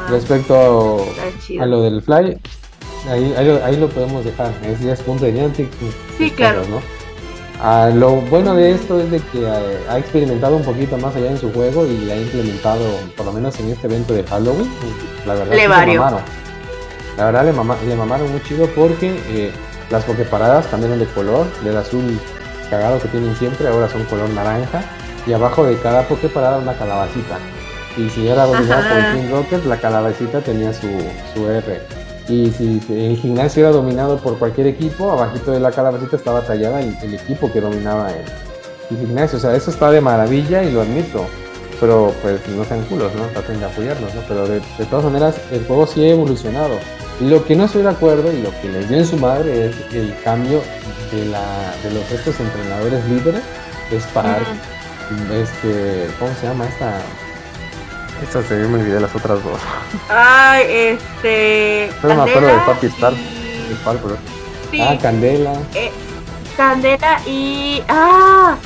respecto 0.09 1.05
a, 1.59 1.67
lo 1.67 1.83
del 1.83 2.01
fly, 2.01 2.39
ahí, 3.09 3.35
ahí, 3.65 3.77
lo, 3.77 3.89
podemos 3.89 4.25
dejar. 4.25 4.55
Es, 4.65 4.79
ya 4.79 4.93
es 4.93 5.01
punto 5.01 5.25
de 5.25 5.33
Niantic. 5.33 5.69
Sí, 6.17 6.31
claro. 6.31 6.63
¿no? 6.71 6.81
Ah, 7.61 7.91
lo 7.93 8.13
bueno 8.13 8.55
de 8.55 8.71
esto 8.71 9.01
es 9.01 9.11
de 9.11 9.19
que 9.19 9.43
eh, 9.43 9.79
ha 9.89 9.99
experimentado 9.99 10.55
un 10.55 10.65
poquito 10.65 10.97
más 10.97 11.17
allá 11.17 11.33
en 11.33 11.39
su 11.39 11.53
juego 11.53 11.85
y 11.89 12.09
ha 12.09 12.17
implementado, 12.17 12.85
por 13.17 13.27
lo 13.27 13.33
menos 13.33 13.59
en 13.59 13.71
este 13.71 13.89
evento 13.89 14.15
de 14.15 14.23
Halloween, 14.23 14.71
la 15.27 15.35
verdad 15.35 15.57
le 15.57 15.69
mamaron. 15.69 16.21
La 17.17 17.25
verdad 17.25 17.45
le, 17.47 17.89
le 17.89 17.97
mamaron 17.97 18.31
muy 18.31 18.43
chido 18.45 18.67
porque 18.69 19.21
eh, 19.27 19.53
las 19.93 20.05
pokeparadas 20.05 20.67
cambiaron 20.67 20.99
de 20.99 21.07
color, 21.07 21.47
del 21.63 21.77
azul 21.77 22.19
cagado 22.71 22.99
que 22.99 23.09
tienen 23.09 23.37
siempre, 23.37 23.69
ahora 23.69 23.89
son 23.89 24.05
color 24.07 24.31
naranja 24.31 24.83
y 25.27 25.33
abajo 25.33 25.65
de 25.65 25.79
cada 25.79 26.09
pokeparada 26.09 26.59
una 26.59 26.75
calabacita. 26.75 27.39
Y 27.97 28.09
si 28.09 28.27
era 28.27 28.47
dominada 28.47 28.89
por 28.89 29.21
King 29.21 29.31
Rocket, 29.31 29.65
la 29.67 29.77
calabacita 29.77 30.41
tenía 30.41 30.73
su, 30.73 30.89
su 31.35 31.47
R. 31.47 31.83
Y 32.27 32.51
si 32.51 32.81
el 32.89 33.17
gimnasio 33.19 33.65
era 33.65 33.73
dominado 33.73 34.17
por 34.17 34.39
cualquier 34.39 34.69
equipo, 34.69 35.13
abajito 35.13 35.51
de 35.51 35.61
la 35.61 35.71
calabacita 35.71 36.17
estaba 36.17 36.41
tallada 36.41 36.81
el, 36.81 36.97
el 37.03 37.15
equipo 37.15 37.53
que 37.53 37.61
dominaba 37.61 38.11
el, 38.11 38.97
gimnasio. 38.97 39.39
O 39.39 39.41
sea, 39.41 39.55
eso 39.55 39.71
está 39.71 39.91
de 39.91 40.01
maravilla 40.01 40.63
y 40.63 40.73
lo 40.73 40.81
admito. 40.81 41.27
Pero 41.81 42.15
pues 42.23 42.41
no 42.49 42.65
sean 42.65 42.83
culos, 42.85 43.13
¿no? 43.15 43.25
Traten 43.27 43.59
de 43.59 43.67
apoyarnos, 43.67 44.15
¿no? 44.15 44.23
Pero 44.29 44.47
de, 44.47 44.61
todas 44.89 45.05
maneras, 45.05 45.35
el 45.51 45.67
juego 45.67 45.87
sí 45.87 46.05
ha 46.05 46.11
evolucionado. 46.11 46.77
Y 47.21 47.29
lo 47.29 47.45
que 47.45 47.55
no 47.55 47.65
estoy 47.65 47.83
de 47.83 47.91
acuerdo 47.91 48.33
y 48.33 48.43
lo 48.43 48.51
que 48.61 48.69
les 48.69 48.89
dio 48.89 48.99
en 48.99 49.07
su 49.07 49.17
madre 49.17 49.67
es 49.67 49.95
el 49.95 50.15
cambio 50.25 50.63
de, 51.13 51.27
la, 51.27 51.75
de 51.83 51.91
los 51.93 52.11
estos 52.11 52.39
entrenadores 52.41 53.05
líderes. 53.05 53.43
Es 53.91 54.05
para, 54.07 54.39
este, 55.33 56.09
¿cómo 56.19 56.35
se 56.41 56.47
llama 56.47 56.67
esta? 56.67 57.01
Esta 58.23 58.43
se 58.43 58.55
me 58.55 58.79
olvidé 58.81 59.01
las 59.01 59.15
otras 59.15 59.43
dos. 59.45 59.61
Ay, 60.09 60.65
este. 60.69 61.91
No 62.03 62.15
me 62.15 62.31
acuerdo 62.31 62.49
de 62.49 62.59
Papi 62.67 62.87
Star. 62.87 63.13
Ah, 64.81 64.97
Candela. 65.01 65.53
Eh, 65.75 65.91
Candela 66.57 67.21
y. 67.27 67.83
¡Ah! 67.89 68.57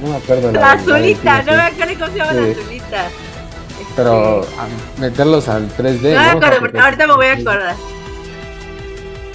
no 0.00 0.08
me 0.08 0.16
acuerdo 0.16 0.48
de 0.48 0.52
la, 0.52 0.60
la 0.60 0.72
azulita, 0.72 1.42
no 1.42 1.52
me 1.52 1.62
acuerdo 1.62 1.94
cómo 1.98 2.12
se 2.12 2.18
llama 2.18 2.32
la 2.32 2.52
azulita. 2.52 3.08
Pero 3.96 4.46
meterlos 4.98 5.48
al 5.48 5.68
3D. 5.76 6.14
No, 6.14 6.82
ahorita 6.82 7.06
me 7.06 7.14
voy 7.14 7.26
a 7.26 7.32
acordar. 7.32 7.76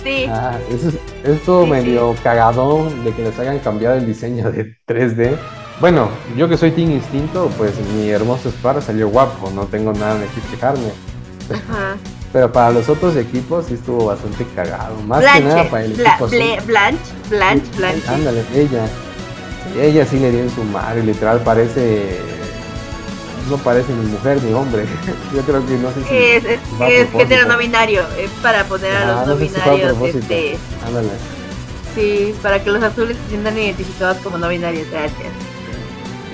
Sí. 0.03 0.25
Ah, 0.29 0.57
eso 0.71 0.89
es, 1.23 1.43
todo 1.43 1.65
medio 1.65 2.15
cagadón 2.23 3.03
de 3.03 3.11
que 3.13 3.23
les 3.23 3.37
hayan 3.39 3.59
cambiado 3.59 3.95
el 3.95 4.05
diseño 4.05 4.51
de 4.51 4.75
3D. 4.87 5.37
Bueno, 5.79 6.09
yo 6.35 6.47
que 6.47 6.57
soy 6.57 6.71
Team 6.71 6.91
Instinto, 6.91 7.51
pues 7.57 7.73
mi 7.95 8.09
hermoso 8.09 8.49
Spar 8.49 8.81
salió 8.81 9.09
guapo, 9.09 9.51
no 9.51 9.65
tengo 9.65 9.93
nada 9.93 10.15
de 10.15 10.27
que 10.27 10.41
quejarme. 10.51 10.91
Ajá. 11.49 11.97
Pero 12.33 12.51
para 12.51 12.71
los 12.71 12.89
otros 12.89 13.15
equipos 13.15 13.65
sí 13.67 13.75
estuvo 13.75 14.05
bastante 14.05 14.45
cagado. 14.55 14.95
Más 15.03 15.23
que 15.25 15.41
nada 15.41 15.69
para 15.69 15.85
el 15.85 15.93
equipo 15.93 16.27
Blanche, 16.27 17.11
Blanche, 17.29 17.71
Blanche. 17.77 18.09
Ándale, 18.09 18.43
ella. 18.53 18.85
Ella 19.79 20.05
sí 20.05 20.19
le 20.19 20.31
dio 20.31 20.41
en 20.41 20.49
su 20.49 20.63
madre, 20.63 21.03
literal 21.03 21.41
parece 21.41 22.19
no 23.49 23.57
parece 23.57 23.93
ni 23.93 24.05
mujer 24.07 24.41
ni 24.43 24.53
hombre. 24.53 24.85
Yo 25.35 25.41
creo 25.41 25.65
que 25.65 25.73
no 25.77 25.91
sé 25.91 26.03
si. 26.03 26.15
Es, 26.15 26.45
es, 26.45 26.59
es 26.79 27.11
género 27.11 27.47
no 27.47 27.57
binario. 27.57 28.03
Es 28.17 28.29
para 28.41 28.63
poner 28.65 28.95
a 28.95 29.05
los 29.05 29.27
no, 29.27 29.35
binarios. 29.35 30.15
este... 30.15 30.57
Ándale. 30.85 31.09
Sí, 31.95 32.35
para 32.41 32.63
que 32.63 32.69
los 32.69 32.83
azules 32.83 33.17
se 33.23 33.29
sientan 33.29 33.57
identificados 33.57 34.17
como 34.17 34.37
no 34.37 34.49
binarios. 34.49 34.89
Gracias. 34.91 35.31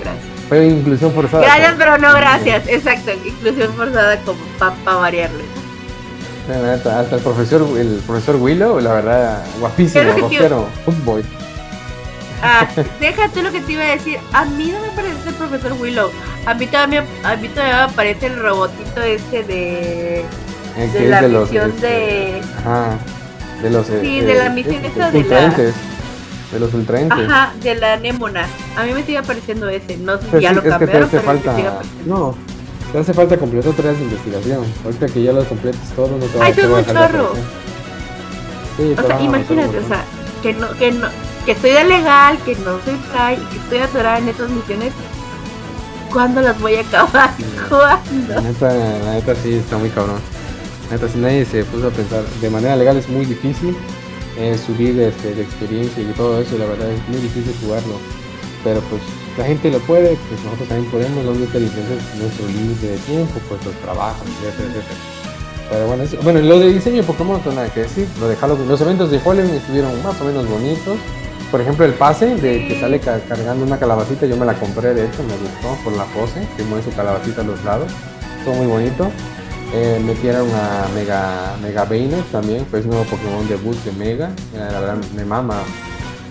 Gracias. 0.00 0.34
Fue 0.48 0.66
inclusión 0.66 1.12
forzada. 1.12 1.42
Gracias, 1.42 1.74
pero 1.78 1.98
no 1.98 2.12
gracias. 2.12 2.68
Exacto, 2.68 3.12
inclusión 3.24 3.72
forzada 3.74 4.18
como 4.20 4.40
para 4.58 4.74
pa 4.76 4.96
variarle. 4.96 5.44
Hasta 6.46 7.16
el 7.16 7.22
profesor, 7.22 7.66
el 7.78 8.02
profesor 8.06 8.36
Willow, 8.36 8.78
la 8.78 8.92
verdad, 8.92 9.44
guapísimo, 9.60 10.12
rockero, 10.12 10.68
footboy. 10.84 11.24
Ah, 12.46 12.68
déjate 13.00 13.42
lo 13.42 13.50
que 13.50 13.60
te 13.62 13.72
iba 13.72 13.82
a 13.82 13.92
decir. 13.92 14.18
A 14.34 14.44
mí 14.44 14.70
no 14.70 14.78
me 14.80 14.88
parece 14.88 15.30
el 15.30 15.34
profesor 15.34 15.72
Willow. 15.80 16.10
A 16.44 16.52
mí 16.52 16.66
todavía, 16.66 17.02
a 17.22 17.36
mí 17.36 17.48
todavía 17.48 17.86
me 17.86 17.92
parece 17.94 18.26
el 18.26 18.38
robotito 18.38 19.00
este 19.00 19.44
de. 19.44 20.24
de 20.76 21.08
la 21.08 21.22
misión 21.22 21.70
este, 21.70 21.86
de. 21.86 22.42
Ajá. 22.58 22.98
De 23.62 23.70
los. 23.70 23.86
Sí, 23.86 24.20
de 24.20 24.34
la 24.34 24.50
misión 24.50 24.84
esa 24.84 25.10
de 25.10 25.24
la. 25.24 25.48
De 25.48 26.60
los 26.60 26.74
ultraentes. 26.74 27.18
Ajá, 27.18 27.54
de 27.62 27.74
la 27.76 27.96
Némona. 27.96 28.46
A 28.76 28.84
mí 28.84 28.92
me 28.92 29.02
sigue 29.04 29.18
apareciendo 29.18 29.68
ese. 29.70 29.96
No 29.96 30.18
sé 30.18 30.30
si 30.30 30.40
ya 30.40 30.52
lo 30.52 30.62
cambiaron, 30.62 31.08
pero 31.08 31.22
falta... 31.22 31.52
me 31.52 31.56
sigue 31.56 31.68
apareciendo. 31.68 32.14
No, 32.14 32.34
te 32.92 32.98
hace 32.98 33.14
falta 33.14 33.38
completar 33.38 33.72
tareas 33.72 33.96
de 33.96 34.04
investigación. 34.04 34.64
Ahorita 34.84 35.06
que 35.06 35.22
ya 35.22 35.32
los 35.32 35.46
completes 35.46 35.80
todos, 35.96 36.10
no 36.10 36.26
te 36.26 36.38
va, 36.38 36.44
Ay, 36.44 36.54
a 36.62 36.66
un 36.66 36.84
chorro. 36.84 37.32
Sí, 38.76 38.94
o 38.96 39.06
sea, 39.06 39.20
imagínate, 39.20 39.78
o 39.78 39.88
sea, 39.88 40.04
que 40.42 40.52
no, 40.52 40.68
que 40.74 40.92
no, 40.92 41.08
que 41.44 41.52
estoy 41.52 41.70
de 41.72 41.84
legal, 41.84 42.38
que 42.44 42.54
no 42.56 42.78
soy 42.84 42.96
fly 43.10 43.34
y 43.34 43.46
que 43.50 43.56
estoy 43.58 43.78
atorada 43.78 44.18
en 44.18 44.28
estas 44.28 44.50
misiones, 44.50 44.92
¿cuándo 46.12 46.40
las 46.40 46.58
voy 46.60 46.76
a 46.76 46.80
acabar? 46.80 47.30
¿Cuándo? 47.68 48.34
La 48.34 48.40
neta, 48.40 48.72
la 48.72 49.12
neta 49.14 49.34
sí 49.36 49.54
está 49.54 49.76
muy 49.76 49.90
cabrón. 49.90 50.20
La 50.88 50.96
neta, 50.96 51.08
si 51.08 51.18
nadie 51.18 51.44
se 51.44 51.64
puso 51.64 51.88
a 51.88 51.90
pensar 51.90 52.24
de 52.40 52.50
manera 52.50 52.76
legal 52.76 52.96
es 52.96 53.08
muy 53.08 53.24
difícil 53.26 53.76
eh, 54.38 54.56
subir 54.58 54.98
este, 55.00 55.34
de 55.34 55.42
experiencia 55.42 56.02
y 56.02 56.06
todo 56.12 56.40
eso, 56.40 56.56
la 56.58 56.66
verdad 56.66 56.90
es 56.90 57.08
muy 57.08 57.20
difícil 57.20 57.54
jugarlo. 57.62 57.98
Pero 58.62 58.80
pues 58.88 59.02
la 59.36 59.44
gente 59.44 59.70
lo 59.70 59.78
puede, 59.80 60.16
pues 60.28 60.42
nosotros 60.44 60.68
también 60.68 60.90
podemos, 60.90 61.24
la 61.24 61.32
única 61.32 61.58
diferencia 61.58 61.96
es 61.96 62.20
nuestro 62.20 62.46
límite 62.46 62.86
de 62.86 62.98
tiempo, 62.98 63.40
pues 63.48 63.64
los 63.66 63.74
trabajos, 63.76 64.26
etcétera, 64.26 64.68
etcétera. 64.70 65.14
Pero 65.70 65.86
bueno, 65.88 66.04
bueno, 66.22 66.40
lo 66.40 66.58
de 66.60 66.72
diseño 66.72 66.96
de 66.96 67.02
Pokémon 67.02 67.40
no 67.44 67.52
nada 67.52 67.72
que 67.72 67.80
decir, 67.80 68.06
lo 68.20 68.28
de 68.28 68.36
Halloween, 68.36 68.68
los 68.68 68.80
eventos 68.80 69.10
de 69.10 69.18
Halloween 69.18 69.54
estuvieron 69.54 70.02
más 70.02 70.20
o 70.20 70.24
menos 70.24 70.48
bonitos, 70.48 70.98
por 71.54 71.60
ejemplo, 71.60 71.84
el 71.84 71.94
pase 71.94 72.34
de 72.34 72.66
que 72.66 72.80
sale 72.80 72.98
cargando 72.98 73.64
una 73.64 73.78
calabacita, 73.78 74.26
yo 74.26 74.36
me 74.36 74.44
la 74.44 74.54
compré, 74.54 74.92
de 74.92 75.06
hecho, 75.06 75.22
me 75.22 75.36
gustó 75.36 75.84
por 75.84 75.92
la 75.92 76.02
pose, 76.06 76.44
que 76.56 76.64
mueve 76.64 76.82
su 76.84 76.92
calabacita 76.96 77.42
a 77.42 77.44
los 77.44 77.62
lados. 77.62 77.92
Estuvo 78.40 78.56
muy 78.56 78.66
bonito. 78.66 79.08
Eh, 79.72 80.02
metieron 80.04 80.48
a 80.52 80.88
Mega, 80.96 81.54
Mega 81.62 81.86
también, 82.32 82.66
pues 82.72 82.84
nuevo 82.86 83.04
Pokémon 83.04 83.46
debut 83.46 83.76
de 83.84 83.92
Mega. 83.92 84.32
la 84.52 84.80
verdad, 84.80 84.96
me 85.14 85.24
mama, 85.24 85.62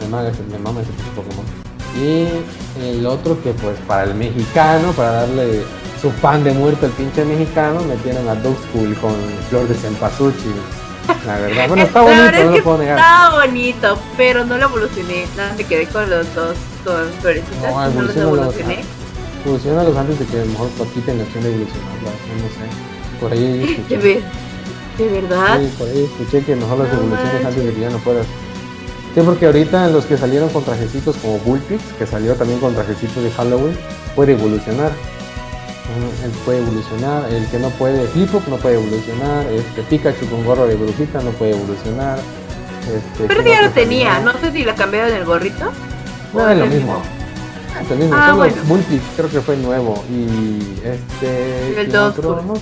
me 0.01 0.09
mama, 0.09 0.29
me 0.51 0.57
mama 0.57 0.81
ese 0.81 0.91
Pokémon. 1.15 1.45
Y 1.97 2.27
el 2.85 3.05
otro 3.05 3.41
que 3.41 3.53
pues 3.53 3.77
para 3.87 4.03
el 4.03 4.15
mexicano, 4.15 4.91
para 4.91 5.21
darle 5.21 5.61
su 6.01 6.09
pan 6.19 6.43
de 6.43 6.51
muerto 6.51 6.85
al 6.85 6.91
pinche 6.91 7.23
mexicano, 7.23 7.79
metieron 7.85 8.27
a 8.27 8.35
School 8.35 8.93
con 8.99 9.15
flor 9.47 9.69
de 9.69 9.75
cempasúchil 9.75 10.82
la 11.25 11.39
verdad, 11.39 11.67
bueno, 11.67 11.83
está 11.83 12.01
bonito, 12.01 12.43
no 12.43 12.51
lo 12.57 12.63
puedo 12.63 12.77
negar. 12.77 12.97
Está 12.97 13.29
bonito, 13.31 13.99
pero 14.17 14.45
no 14.45 14.57
lo 14.57 14.65
evolucioné. 14.65 15.25
Nada, 15.35 15.53
me 15.57 15.63
quedé 15.63 15.87
con 15.87 16.09
los 16.09 16.33
dos, 16.33 16.55
con 16.85 17.11
florecitas. 17.21 17.71
No, 17.71 17.89
no 17.89 18.01
los 18.03 18.15
evolucioné. 18.15 18.83
Evolucionalos 19.45 19.97
antes 19.97 20.19
de 20.19 20.25
que 20.25 20.37
a 20.37 20.45
lo 20.45 20.51
mejor 20.51 20.69
quiten 20.93 21.17
la 21.17 21.23
opción 21.23 21.43
de 21.43 21.49
evolucionarlas, 21.49 22.13
no 22.41 22.49
sé. 22.49 23.19
Por 23.19 23.31
ahí 23.31 23.77
escuché. 23.89 24.23
¿De, 24.97 25.09
verdad? 25.09 25.59
Sí, 25.59 25.73
por 25.77 25.87
ahí 25.87 26.03
escuché 26.03 26.45
que 26.45 26.55
mejor 26.55 26.77
las 26.77 26.93
evoluciones 26.93 27.45
antes 27.45 27.65
de 27.65 27.73
que 27.73 27.79
ya 27.81 27.89
no 27.89 27.97
puedas. 27.99 28.25
Sí, 29.13 29.21
porque 29.23 29.45
ahorita 29.45 29.89
los 29.89 30.05
que 30.05 30.17
salieron 30.17 30.49
con 30.49 30.63
trajecitos 30.63 31.17
como 31.17 31.37
Bullpix, 31.39 31.83
que 31.99 32.07
salió 32.07 32.35
también 32.35 32.59
con 32.59 32.73
trajecitos 32.73 33.23
de 33.23 33.31
Halloween, 33.31 33.77
puede 34.15 34.33
evolucionar 34.33 34.91
él 36.23 36.31
puede 36.45 36.59
evolucionar, 36.59 37.29
el 37.29 37.45
que 37.47 37.59
no 37.59 37.69
puede, 37.71 38.07
Flipop 38.07 38.47
no 38.47 38.55
puede 38.57 38.75
evolucionar, 38.75 39.45
este 39.47 39.81
Pikachu 39.83 40.27
con 40.27 40.45
gorro 40.45 40.65
de 40.65 40.75
brujita 40.75 41.21
no 41.21 41.31
puede 41.31 41.51
evolucionar. 41.51 42.19
Este, 42.83 43.27
Pero 43.27 43.41
ya 43.43 43.61
lo 43.61 43.69
tenía, 43.71 44.19
no 44.19 44.33
sé 44.39 44.51
si 44.51 44.63
la 44.63 44.75
cambiaron 44.75 45.13
el 45.13 45.25
gorrito. 45.25 45.71
No, 46.33 46.49
es 46.49 46.57
lo 46.57 46.65
mismo. 46.65 47.01
Es 47.81 47.89
lo 47.89 47.95
mismo, 47.95 48.15
ah, 48.15 48.27
solo 48.27 48.37
bueno. 48.37 48.83
creo 49.15 49.29
que 49.29 49.41
fue 49.41 49.57
nuevo. 49.57 50.03
Y 50.09 50.59
este. 50.85 51.81
El 51.81 51.91
Dogpool. 51.91 52.59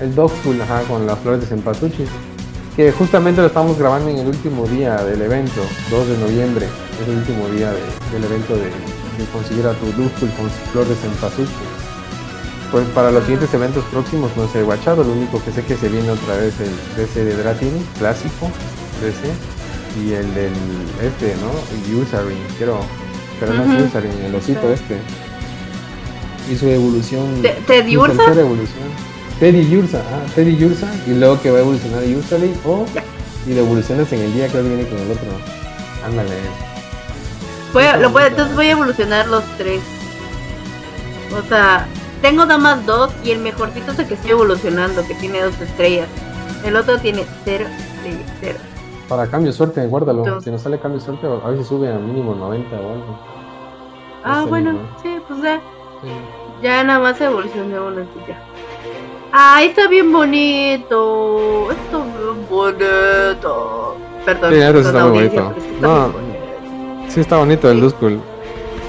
El 0.00 0.14
Dogpool, 0.14 0.60
ajá, 0.62 0.82
con 0.82 1.06
las 1.06 1.18
flores 1.18 1.40
de 1.40 1.46
Cempasúchil. 1.46 2.08
Que 2.76 2.90
justamente 2.90 3.40
lo 3.40 3.48
estamos 3.48 3.78
grabando 3.78 4.08
en 4.08 4.18
el 4.18 4.26
último 4.26 4.66
día 4.66 4.96
del 4.96 5.20
evento, 5.20 5.60
2 5.90 6.08
de 6.08 6.18
noviembre. 6.18 6.66
Es 7.00 7.08
el 7.08 7.16
último 7.16 7.48
día 7.48 7.70
del 7.70 8.24
evento 8.24 8.56
de, 8.56 8.70
conseguir 9.32 9.66
a 9.66 9.74
tu 9.74 9.86
Dogpool 9.86 10.30
con 10.30 10.50
flores 10.72 10.88
de 10.88 10.96
Cempasúchil. 10.96 11.81
Pues 12.72 12.86
para 12.88 13.10
los 13.10 13.24
siguientes 13.24 13.52
eventos 13.52 13.84
próximos 13.84 14.34
no 14.34 14.48
sé 14.48 14.62
guachado, 14.62 15.04
lo 15.04 15.12
único 15.12 15.44
que 15.44 15.52
sé 15.52 15.62
que 15.62 15.76
se 15.76 15.90
viene 15.90 16.10
otra 16.10 16.36
vez 16.36 16.54
el 16.58 16.70
DC 16.96 17.22
de 17.22 17.36
Dratini, 17.36 17.84
clásico, 17.98 18.50
DC, 19.02 19.28
y 20.00 20.14
el 20.14 20.34
del 20.34 20.54
este, 21.02 21.36
¿no? 21.36 22.00
Usarin, 22.00 22.38
quiero, 22.56 22.80
pero 23.38 23.52
no 23.52 23.64
es 23.64 23.88
Usarin, 23.88 24.12
el 24.24 24.34
osito 24.34 24.72
este. 24.72 24.98
Y 26.50 26.56
su 26.56 26.66
evolución. 26.66 27.42
¿Teddy 27.66 27.98
Ursa? 27.98 28.32
evolución. 28.32 28.88
Teddy 29.38 29.76
Ursa, 29.76 30.02
ah, 30.10 30.22
Teddy 30.34 30.64
Ursa, 30.64 30.90
y 31.06 31.10
luego 31.10 31.42
que 31.42 31.50
va 31.50 31.58
a 31.58 31.60
evolucionar 31.60 32.02
Usarin, 32.04 32.54
o 32.64 32.86
y 33.46 33.52
lo 33.52 33.60
evolucionas 33.60 34.10
en 34.14 34.20
el 34.20 34.32
día 34.32 34.48
que 34.48 34.62
viene 34.62 34.86
con 34.86 34.98
el 34.98 35.10
otro. 35.10 35.28
Ándale. 36.06 36.30
Voy 37.74 37.84
lo 38.00 38.08
voy, 38.08 38.22
entonces 38.24 38.54
voy 38.56 38.66
a 38.68 38.72
evolucionar 38.72 39.26
los 39.28 39.44
tres. 39.58 39.82
O 41.32 41.46
sea, 41.48 41.86
tengo 42.22 42.46
nada 42.46 42.58
más 42.58 42.86
dos 42.86 43.10
y 43.24 43.32
el 43.32 43.40
mejorcito 43.40 43.90
es 43.92 43.98
el 43.98 44.06
que 44.06 44.14
estoy 44.14 44.30
evolucionando, 44.30 45.06
que 45.06 45.14
tiene 45.16 45.42
dos 45.42 45.60
estrellas. 45.60 46.08
El 46.64 46.76
otro 46.76 46.98
tiene 46.98 47.26
cero 47.44 47.66
estrellas, 47.66 48.32
cero. 48.40 48.58
Para 49.08 49.26
cambio 49.26 49.52
suerte, 49.52 49.84
guárdalo. 49.86 50.40
si 50.40 50.50
no 50.50 50.58
sale 50.58 50.78
cambio 50.78 51.00
suerte, 51.00 51.26
a 51.26 51.50
veces 51.50 51.66
sube 51.66 51.92
a 51.92 51.98
mínimo 51.98 52.34
90 52.34 52.74
o 52.76 52.78
algo. 52.78 53.18
Ah, 54.24 54.46
bueno, 54.48 54.78
sí, 55.02 55.18
pues 55.26 55.42
ya. 55.42 55.60
Ya 56.62 56.84
nada 56.84 57.00
más 57.00 57.20
evolucioné 57.20 57.78
uno 57.78 58.02
y 58.02 58.28
ya. 58.28 58.40
¡Ay, 59.32 59.68
está 59.68 59.88
bien 59.88 60.12
bonito! 60.12 61.70
Está 61.72 61.98
bien 61.98 62.46
bonito. 62.48 63.96
Perdón, 64.24 64.52
sí, 64.52 64.60
está 64.60 65.06
muy 65.06 65.10
bonito. 65.10 65.54
no, 65.80 66.12
sí 67.08 67.20
está 67.20 67.38
bonito 67.38 67.68
el 67.68 67.80
Duskull. 67.80 68.20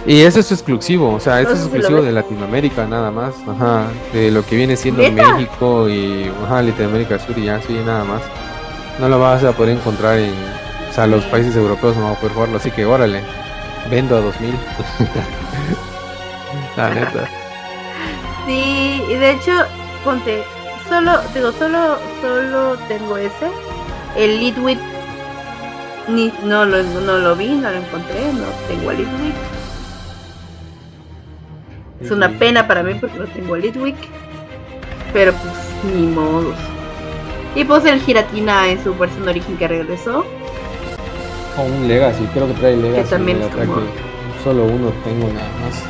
Y 0.05 0.21
eso 0.21 0.41
es 0.41 0.51
exclusivo, 0.51 1.13
o 1.13 1.19
sea, 1.19 1.39
eso 1.39 1.53
es 1.53 1.61
exclusivo 1.61 2.01
de 2.01 2.11
Latinoamérica 2.11 2.85
nada 2.85 3.09
más, 3.09 3.35
ajá, 3.47 3.85
de 4.11 4.31
lo 4.31 4.45
que 4.45 4.57
viene 4.57 4.75
siendo 4.75 5.01
México 5.09 5.87
y 5.87 6.29
ajá, 6.45 6.61
Latinoamérica 6.61 7.17
Sur 7.19 7.37
y 7.37 7.45
ya, 7.45 7.61
sí, 7.61 7.73
nada 7.85 8.03
más. 8.03 8.21
No 8.99 9.07
lo 9.07 9.17
vas 9.17 9.43
a 9.45 9.53
poder 9.53 9.77
encontrar 9.77 10.19
en, 10.19 10.33
o 10.89 10.93
sea, 10.93 11.07
los 11.07 11.23
países 11.25 11.55
europeos 11.55 11.95
no 11.95 12.03
van 12.03 12.13
a 12.13 12.15
poder 12.15 12.33
jugarlo, 12.33 12.57
así 12.57 12.69
que 12.69 12.85
órale, 12.85 13.21
vendo 13.89 14.17
a 14.17 14.21
2000. 14.21 14.51
La 16.77 16.89
neta. 16.89 17.29
Sí, 18.45 19.03
y 19.09 19.15
de 19.15 19.31
hecho, 19.31 19.51
ponte, 20.03 20.43
solo, 20.89 21.17
digo, 21.33 21.53
solo, 21.53 21.97
solo 22.21 22.77
tengo 22.89 23.15
ese, 23.15 23.49
el 24.17 24.37
Lidwit, 24.37 24.79
ni, 26.09 26.33
no, 26.43 26.65
lo, 26.65 26.83
no 26.83 27.19
lo 27.19 27.35
vi, 27.37 27.55
no 27.55 27.71
lo 27.71 27.77
encontré, 27.77 28.33
no 28.33 28.47
tengo 28.67 28.91
el 28.91 28.97
Lidwit 28.97 29.52
es 32.03 32.11
una 32.11 32.29
pena 32.29 32.67
para 32.67 32.83
mí 32.83 32.93
porque 32.99 33.17
no 33.17 33.25
tengo 33.27 33.55
Litwick. 33.55 33.95
Pero 35.13 35.33
pues 35.33 35.53
ni 35.93 36.07
modos. 36.07 36.55
Y 37.55 37.63
pues 37.63 37.85
el 37.85 38.01
Giratina 38.01 38.69
en 38.69 38.83
su 38.83 38.95
versión 38.95 39.25
de 39.25 39.31
origen 39.31 39.57
que 39.57 39.67
regresó. 39.67 40.25
O 41.57 41.61
un 41.61 41.87
Legacy, 41.87 42.25
creo 42.33 42.47
que 42.47 42.53
trae 42.53 42.75
Legacy. 42.75 43.03
Que 43.03 43.09
también 43.09 43.41
es 43.41 43.47
como... 43.49 43.81
Solo 44.43 44.65
uno 44.65 44.91
tengo 45.03 45.27
nada 45.27 45.49
más. 45.63 45.83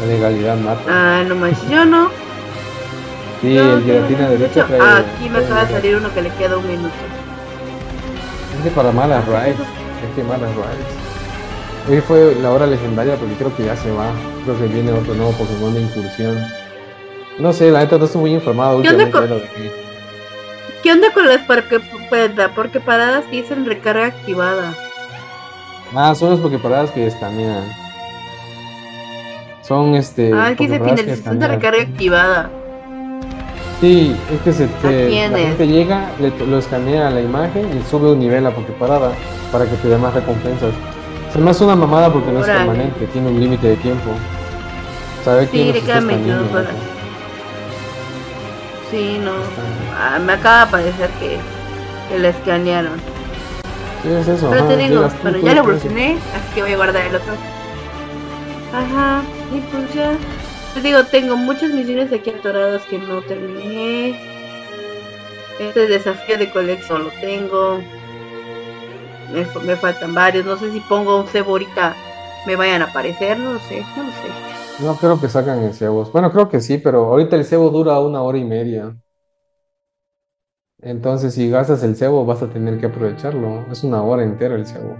La 0.00 0.06
legalidad 0.06 0.56
mata. 0.58 0.82
Ah, 0.88 1.24
no 1.26 1.36
más, 1.36 1.68
yo 1.70 1.84
no. 1.84 2.10
Sí, 3.40 3.56
el 3.56 3.82
giratina 3.84 4.28
derecha 4.28 4.66
trae. 4.66 4.80
Ah, 4.80 4.98
aquí 4.98 5.28
me 5.28 5.38
acaba 5.38 5.64
de 5.64 5.72
salir 5.72 5.96
uno 5.96 6.12
que 6.12 6.22
le 6.22 6.30
queda 6.30 6.58
un 6.58 6.66
minuto. 6.66 6.94
Es 8.58 8.64
que 8.64 8.70
para 8.70 8.92
malas 8.92 9.24
rides. 9.26 9.56
Es 9.58 10.14
que 10.16 10.22
malas 10.24 10.50
rides. 10.50 11.88
Hoy 11.88 12.00
fue 12.00 12.34
la 12.40 12.50
hora 12.50 12.66
legendaria 12.66 13.16
porque 13.16 13.34
creo 13.34 13.56
que 13.56 13.64
ya 13.64 13.76
se 13.76 13.90
va. 13.92 14.10
Creo 14.44 14.58
que 14.58 14.66
viene 14.66 14.92
otro 14.92 15.14
nuevo 15.14 15.32
Pokémon 15.32 15.74
de 15.74 15.82
incursión. 15.82 16.46
No 17.38 17.52
sé, 17.52 17.70
la 17.70 17.80
neta 17.80 17.98
no 17.98 18.04
estoy 18.04 18.20
muy 18.20 18.34
informado 18.34 18.82
¿Qué 18.82 18.88
onda 18.90 19.10
con, 19.10 19.28
¿Qué 20.82 20.92
onda 20.92 21.12
con 21.12 21.28
las 21.28 21.40
porque, 21.46 21.80
porque 22.54 22.80
paradas 22.80 23.30
dicen 23.30 23.64
recarga 23.64 24.06
activada? 24.06 24.74
Ah, 25.94 26.14
son 26.14 26.30
las 26.30 26.40
porque 26.40 26.58
paradas 26.58 26.90
que 26.90 27.06
escanean. 27.06 27.64
Son 29.62 29.94
este. 29.94 30.32
Ah, 30.34 30.48
aquí 30.48 30.68
se 30.68 30.80
finalización 30.80 31.38
de 31.38 31.48
recarga 31.48 31.82
activada. 31.82 32.50
Sí, 33.80 34.14
es 34.32 34.40
que 34.42 34.52
se 34.52 34.66
te, 34.68 35.28
la 35.28 35.38
gente 35.38 35.66
llega, 35.66 36.08
lo 36.48 36.58
escanea 36.58 37.10
la 37.10 37.20
imagen 37.20 37.66
y 37.76 37.90
sube 37.90 38.12
un 38.12 38.20
nivel 38.20 38.46
a 38.46 38.54
porque 38.54 38.72
parada 38.72 39.10
para 39.50 39.64
que 39.66 39.74
te 39.76 39.88
dé 39.88 39.98
más 39.98 40.14
recompensas. 40.14 40.72
Se 41.32 41.38
me 41.38 41.50
hace 41.50 41.64
una 41.64 41.74
mamada 41.74 42.12
porque 42.12 42.30
no 42.30 42.40
es 42.40 42.46
permanente, 42.46 43.06
tiene 43.06 43.28
un 43.28 43.40
límite 43.40 43.68
de 43.68 43.76
tiempo. 43.76 44.10
¿Sabe 45.24 45.46
sí, 45.46 45.72
quedan 45.84 46.06
22 46.06 46.52
horas. 46.52 46.74
Sí, 48.90 49.18
no. 49.22 49.32
Ah, 49.96 50.18
me 50.18 50.32
acaba 50.32 50.66
de 50.66 50.70
parecer 50.72 51.10
que, 51.20 51.38
que 52.08 52.18
la 52.18 52.28
escanearon. 52.28 53.00
Sí, 54.02 54.08
es 54.10 54.28
eso. 54.28 54.50
Pero 54.50 54.66
te 54.66 54.76
digo, 54.76 55.08
bueno, 55.22 55.38
ya 55.38 55.54
lo 55.54 55.60
evolucioné, 55.60 56.18
así 56.34 56.54
que 56.54 56.62
voy 56.62 56.72
a 56.72 56.76
guardar 56.76 57.06
el 57.06 57.14
otro. 57.14 57.34
Ajá, 58.72 59.22
y 59.54 59.60
pues 59.60 59.94
ya. 59.94 60.12
Te 60.74 60.80
digo, 60.80 61.04
tengo 61.04 61.36
muchas 61.36 61.70
misiones 61.70 62.12
aquí 62.12 62.30
atoradas 62.30 62.82
que 62.82 62.98
no 62.98 63.22
terminé. 63.22 64.18
Este 65.60 65.86
desafío 65.86 66.38
de 66.38 66.50
colección 66.50 67.04
lo 67.04 67.10
tengo. 67.20 67.80
Me, 69.32 69.76
faltan 69.76 70.14
varios. 70.14 70.44
No 70.44 70.58
sé 70.58 70.72
si 70.72 70.80
pongo 70.80 71.20
un 71.20 71.28
cebo 71.28 71.52
ahorita 71.52 71.94
me 72.46 72.56
vayan 72.56 72.82
a 72.82 72.86
aparecer. 72.86 73.38
No 73.38 73.52
lo 73.52 73.58
sé, 73.60 73.84
no 73.96 74.02
lo 74.02 74.10
sé. 74.10 74.51
No 74.80 74.96
creo 74.98 75.20
que 75.20 75.28
sacan 75.28 75.62
el 75.62 75.72
cebo. 75.74 76.04
Bueno, 76.12 76.30
creo 76.30 76.48
que 76.48 76.60
sí, 76.60 76.78
pero 76.78 77.04
ahorita 77.06 77.36
el 77.36 77.44
cebo 77.44 77.70
dura 77.70 78.00
una 78.00 78.22
hora 78.22 78.38
y 78.38 78.44
media. 78.44 78.96
Entonces, 80.82 81.32
si 81.34 81.48
gastas 81.48 81.82
el 81.82 81.96
cebo, 81.96 82.26
vas 82.26 82.42
a 82.42 82.50
tener 82.50 82.78
que 82.78 82.86
aprovecharlo. 82.86 83.64
Es 83.70 83.84
una 83.84 84.02
hora 84.02 84.22
entera 84.22 84.54
el 84.54 84.66
cebo. 84.66 84.96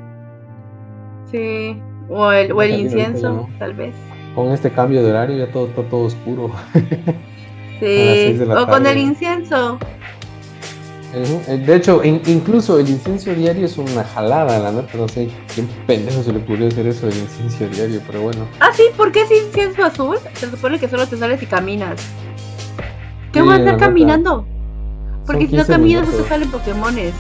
Sí, 1.30 1.76
o 2.10 2.30
el, 2.32 2.52
o 2.52 2.62
el 2.62 2.78
incienso, 2.78 3.48
tal 3.58 3.74
vez 3.74 3.94
con 4.34 4.50
este 4.52 4.70
cambio 4.70 5.02
de 5.02 5.10
horario 5.10 5.36
ya 5.44 5.52
todo 5.52 5.66
está 5.66 5.82
todo 5.88 6.04
oscuro. 6.06 6.50
Sí, 7.80 8.40
o 8.56 8.66
con 8.68 8.86
el 8.86 8.98
incienso. 8.98 9.78
Eh, 11.14 11.62
de 11.66 11.76
hecho, 11.76 12.02
incluso 12.04 12.78
el 12.78 12.88
incienso 12.88 13.34
diario 13.34 13.66
es 13.66 13.76
una 13.76 14.02
jalada, 14.02 14.58
la 14.58 14.72
neta. 14.72 14.96
No 14.96 15.08
sé 15.08 15.28
quién 15.54 15.68
pendejo 15.86 16.22
se 16.22 16.32
le 16.32 16.38
ocurrió 16.38 16.68
hacer 16.68 16.86
eso 16.86 17.06
del 17.06 17.18
incienso 17.18 17.66
diario, 17.66 18.00
pero 18.06 18.22
bueno. 18.22 18.46
Ah, 18.60 18.70
sí, 18.74 18.84
¿por 18.96 19.12
qué 19.12 19.22
es 19.22 19.30
incienso 19.30 19.84
azul? 19.84 20.18
Se 20.34 20.50
supone 20.50 20.78
que 20.78 20.88
solo 20.88 21.06
te 21.06 21.16
sales 21.16 21.42
y 21.42 21.46
caminas. 21.46 22.00
¿Qué 23.32 23.42
voy 23.42 23.54
a 23.54 23.58
estar 23.58 23.76
caminando? 23.76 24.46
Porque 25.26 25.46
si 25.46 25.56
no 25.56 25.66
caminas, 25.66 26.08
no 26.08 26.14
te 26.14 26.28
salen 26.28 26.50
Pokémones. 26.50 27.14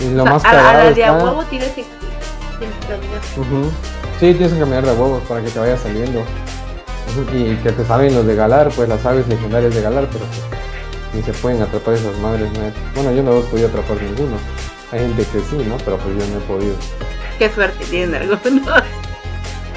Y 0.00 0.14
lo 0.14 0.24
más 0.24 0.44
a, 0.44 0.50
a 0.50 0.84
la 0.84 0.90
de 0.90 1.04
a 1.04 1.12
huevo 1.12 1.44
tienes 1.44 1.70
que, 1.70 1.84
Sí, 4.20 4.32
tienes 4.32 4.52
que 4.52 4.58
cambiar 4.58 4.84
de 4.84 4.92
huevos 4.92 5.22
para 5.28 5.42
que 5.42 5.50
te 5.50 5.58
vaya 5.58 5.76
saliendo. 5.76 6.22
Y 7.32 7.54
que 7.56 7.72
te 7.72 7.84
salen 7.84 8.14
los 8.14 8.26
de 8.26 8.34
Galar, 8.34 8.70
pues 8.74 8.88
las 8.88 9.04
aves 9.04 9.28
legendarias 9.28 9.74
de 9.74 9.82
Galar, 9.82 10.08
pero 10.10 10.24
pues, 10.24 10.63
ni 11.14 11.22
se 11.22 11.32
pueden 11.32 11.62
atrapar 11.62 11.94
esas 11.94 12.16
madres. 12.18 12.48
Bueno, 12.94 13.12
yo 13.12 13.22
no 13.22 13.38
he 13.38 13.42
podido 13.42 13.68
atrapar 13.68 14.00
ninguno. 14.02 14.36
Hay 14.92 15.00
gente 15.00 15.22
que 15.24 15.38
sí, 15.40 15.56
¿no? 15.68 15.76
Pero 15.84 15.98
pues 15.98 16.16
yo 16.18 16.32
no 16.32 16.38
he 16.38 16.42
podido. 16.46 16.74
Qué 17.38 17.50
suerte 17.50 17.84
tienen 17.86 18.14
algunos. 18.14 18.42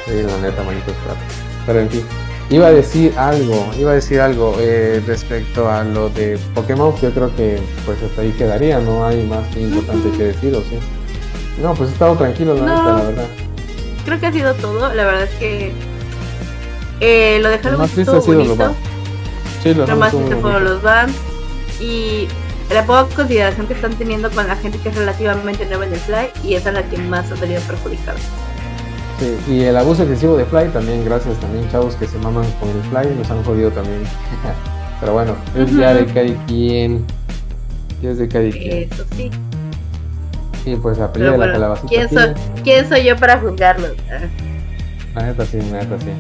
Sí, 0.06 0.24
la 0.24 0.38
neta, 0.38 0.64
manito 0.64 0.86
suerte. 1.04 1.24
Pero 1.66 1.80
en 1.80 1.90
fin, 1.90 2.04
iba 2.50 2.68
a 2.68 2.72
decir 2.72 3.14
algo, 3.18 3.70
iba 3.78 3.92
a 3.92 3.96
decir 3.96 4.22
algo 4.22 4.56
eh, 4.60 5.04
respecto 5.06 5.70
a 5.70 5.84
lo 5.84 6.10
de 6.10 6.40
Pokémon. 6.56 6.96
Yo 7.02 7.12
creo 7.12 7.36
que 7.36 7.60
pues 7.86 8.02
hasta 8.02 8.22
ahí 8.22 8.32
quedaría, 8.32 8.80
no 8.80 9.06
hay 9.06 9.24
más 9.24 9.46
importante 9.58 10.10
que 10.18 10.24
decir, 10.26 10.56
¿o 10.56 10.62
sí? 10.62 10.80
No, 11.62 11.74
pues 11.74 11.90
he 11.90 11.94
estado 11.94 12.16
tranquilo, 12.16 12.54
la 12.56 12.62
neta, 12.62 12.84
la 12.84 13.04
verdad 13.04 13.28
creo 14.08 14.20
que 14.22 14.26
ha 14.28 14.32
sido 14.32 14.54
todo. 14.56 14.94
La 14.94 15.06
verdad 15.06 15.24
es 15.24 15.36
que 15.36 15.74
eh, 17.02 17.40
lo 17.42 17.50
dejaron 17.50 17.80
más 17.80 17.96
estuvo 17.96 18.22
bonito. 18.22 18.76
Sí, 19.74 19.74
lo, 19.74 19.98
más 19.98 20.14
triste 20.14 20.36
fueron 20.38 20.64
los 20.64 20.82
bands 20.82 21.16
y 21.80 22.28
la 22.74 22.86
poca 22.86 23.08
consideración 23.16 23.68
que 23.68 23.74
están 23.74 23.94
teniendo 23.96 24.30
con 24.32 24.48
la 24.48 24.56
gente 24.56 24.78
que 24.80 24.90
es 24.90 24.96
relativamente 24.96 25.66
nueva 25.66 25.86
en 25.86 25.94
el 25.94 26.00
Fly 26.00 26.30
y 26.44 26.54
esa 26.56 26.70
es 26.70 26.76
la 26.76 26.84
que 26.84 26.98
más 26.98 27.32
ha 27.32 27.38
salido 27.38 27.62
perjudicada. 27.62 28.18
Sí, 29.20 29.36
y 29.52 29.64
el 29.64 29.76
abuso 29.76 30.04
excesivo 30.04 30.38
de 30.38 30.46
Fly 30.46 30.70
también, 30.70 31.04
gracias 31.04 31.40
también 31.40 31.70
chavos 31.72 31.96
que 31.96 32.08
se 32.08 32.18
maman 32.20 32.46
con 32.60 32.70
el 32.70 32.82
Fly, 32.84 33.16
nos 33.16 33.30
han 33.32 33.44
jodido 33.44 33.72
también. 33.72 34.04
Pero 35.00 35.14
bueno, 35.14 35.36
es 35.56 35.76
ya 35.76 35.94
de 35.94 36.06
cada 36.06 36.46
quien. 36.46 37.06
es 38.02 38.18
de 38.18 38.28
cada 38.28 38.50
quien. 38.50 38.90
Eso 38.92 39.06
sí. 39.16 39.32
Sí, 40.64 40.76
pues 40.82 40.98
la 40.98 41.12
pelea 41.12 41.32
de 41.32 41.38
la 41.38 41.52
calabacita. 41.52 41.88
¿quién 41.88 42.10
soy, 42.10 42.34
¿quién 42.64 42.90
soy 42.90 43.04
yo 43.04 43.16
para 43.16 43.40
juzgarlo? 43.40 43.88
La 45.16 45.24
neta 45.24 45.46
sí, 45.46 45.60
la 45.72 45.84
neta 45.84 46.00
sí. 46.00 46.12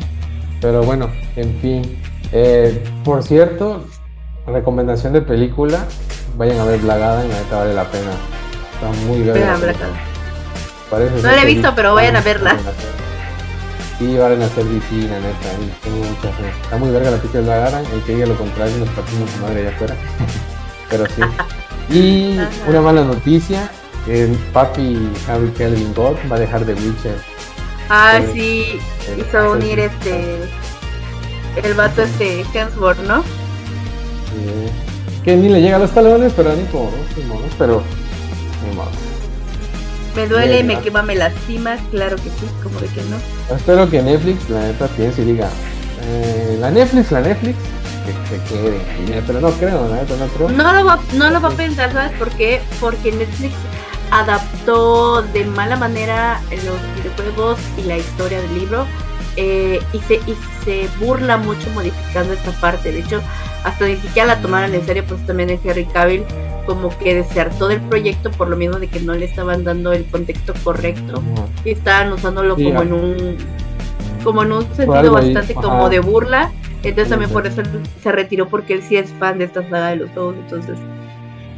Pero 0.61 0.83
bueno, 0.83 1.09
en 1.35 1.59
fin. 1.59 2.01
Eh, 2.31 2.83
por 3.03 3.23
cierto, 3.23 3.85
recomendación 4.45 5.13
de 5.13 5.21
película, 5.21 5.85
vayan 6.37 6.59
a 6.59 6.65
ver 6.65 6.79
Blagada 6.79 7.25
y 7.25 7.29
la 7.29 7.35
neta 7.35 7.57
vale 7.57 7.73
la 7.73 7.85
pena. 7.89 8.11
Está 8.73 8.91
muy 9.05 9.21
bien. 9.21 9.35
no 11.21 11.31
la 11.31 11.41
he 11.41 11.45
visto, 11.45 11.73
pero 11.75 11.93
vayan 11.93 12.15
a 12.15 12.21
verla. 12.21 12.57
Sí, 13.97 14.15
valen 14.15 14.41
a 14.43 14.49
ser 14.49 14.63
DC, 14.65 15.07
la 15.09 15.19
neta, 15.19 15.49
tengo 15.83 15.97
mucha 15.97 16.31
fe. 16.33 16.49
Está 16.61 16.77
muy 16.77 16.91
verga 16.91 17.11
la 17.11 17.17
película 17.17 17.41
de 17.41 17.47
Blagada, 17.47 17.81
el 17.81 18.03
que 18.03 18.13
diga 18.13 18.27
lo 18.27 18.37
contrario 18.37 18.77
nos 18.77 18.89
partimos 18.89 19.29
su 19.31 19.37
madre 19.39 19.61
allá 19.61 19.69
afuera. 19.75 19.95
pero 20.89 21.05
sí. 21.07 21.21
Y 21.89 22.39
una 22.67 22.81
mala 22.81 23.03
noticia, 23.03 23.71
el 24.07 24.35
papi 24.53 25.09
Harry 25.27 25.49
Kelvin 25.51 25.93
God 25.93 26.15
va 26.31 26.35
a 26.35 26.39
dejar 26.39 26.65
de 26.65 26.73
Witcher. 26.73 27.15
Ah, 27.89 28.19
sí, 28.33 28.79
hizo 29.17 29.53
unir 29.53 29.79
este. 29.79 30.41
El 31.63 31.73
vato 31.73 32.03
este 32.03 32.45
Hemsworth, 32.53 32.99
¿no? 32.99 33.23
Sí. 33.23 33.27
Que 35.23 35.35
ni 35.35 35.49
le 35.49 35.61
llega 35.61 35.77
a 35.77 35.79
los 35.79 35.91
talones, 35.91 36.33
pero 36.35 36.55
ni 36.55 36.63
por 36.63 36.83
¿no? 36.83 37.39
pero. 37.57 37.83
Me 40.15 40.27
duele, 40.27 40.63
me 40.63 40.79
quema, 40.79 41.03
me 41.03 41.13
lastima, 41.13 41.77
claro 41.91 42.15
que 42.15 42.23
sí, 42.23 42.47
como 42.63 42.79
de 42.79 42.87
que 42.87 43.03
no. 43.03 43.17
Espero 43.55 43.87
que 43.87 44.01
Netflix, 44.01 44.49
la 44.49 44.61
neta, 44.61 44.87
piense 44.87 45.21
y 45.21 45.25
diga. 45.25 45.47
Eh, 46.03 46.57
la 46.59 46.71
Netflix, 46.71 47.11
la 47.11 47.21
Netflix, 47.21 47.55
que, 48.05 48.39
que 48.39 48.43
quede. 48.45 49.21
Pero 49.27 49.41
no 49.41 49.51
creo, 49.51 49.87
la 49.89 49.97
neta, 49.97 50.15
no 50.15 50.25
creo. 50.27 50.49
No 50.49 50.73
lo 50.73 50.85
va, 50.85 50.99
no 51.13 51.29
lo 51.29 51.39
va 51.39 51.49
a 51.49 51.51
pensar, 51.51 51.93
¿sabes 51.93 52.17
por 52.17 52.31
qué? 52.31 52.61
Porque 52.79 53.11
Netflix 53.11 53.53
adaptó 54.09 55.21
de 55.21 55.45
mala 55.45 55.75
manera 55.75 56.41
los 56.49 56.95
videojuegos 56.95 57.59
y 57.77 57.83
la 57.83 57.97
historia 57.97 58.41
del 58.41 58.57
libro 58.57 58.87
eh, 59.37 59.79
y, 59.93 59.99
se, 59.99 60.15
y 60.15 60.35
se 60.65 60.89
burla 60.99 61.37
mucho 61.37 61.69
modificando 61.69 62.33
esta 62.33 62.51
parte. 62.53 62.91
De 62.91 62.99
hecho, 62.99 63.21
hasta 63.63 63.85
ni 63.85 63.95
siquiera 63.97 64.27
la 64.35 64.41
tomaron 64.41 64.73
en 64.73 64.85
serio, 64.85 65.03
pues 65.07 65.25
también 65.25 65.49
es 65.49 65.59
Henry 65.63 65.85
Cavill 65.85 66.23
como 66.65 66.89
que 66.97 67.15
desertó 67.15 67.69
del 67.69 67.79
proyecto 67.79 68.29
por 68.31 68.49
lo 68.49 68.57
mismo 68.57 68.77
de 68.77 68.87
que 68.87 68.99
no 68.99 69.13
le 69.13 69.25
estaban 69.25 69.63
dando 69.63 69.93
el 69.93 70.05
contexto 70.05 70.53
correcto. 70.63 71.23
Y 71.63 71.71
estaban 71.71 72.11
usándolo 72.11 72.55
como 72.55 72.81
en 72.81 72.93
un 72.93 73.37
como 74.23 74.43
en 74.43 74.51
un 74.51 74.75
sentido 74.75 75.13
bastante 75.13 75.53
como 75.53 75.89
de 75.89 75.99
burla. 75.99 76.51
Entonces 76.83 77.09
también 77.09 77.31
por 77.31 77.47
eso 77.47 77.61
se 78.01 78.11
retiró 78.11 78.49
porque 78.49 78.73
él 78.73 78.83
sí 78.83 78.97
es 78.97 79.09
fan 79.13 79.39
de 79.39 79.45
esta 79.45 79.63
saga 79.63 79.89
de 79.89 79.95
los 79.97 80.09
juegos 80.11 80.35
entonces 80.37 80.77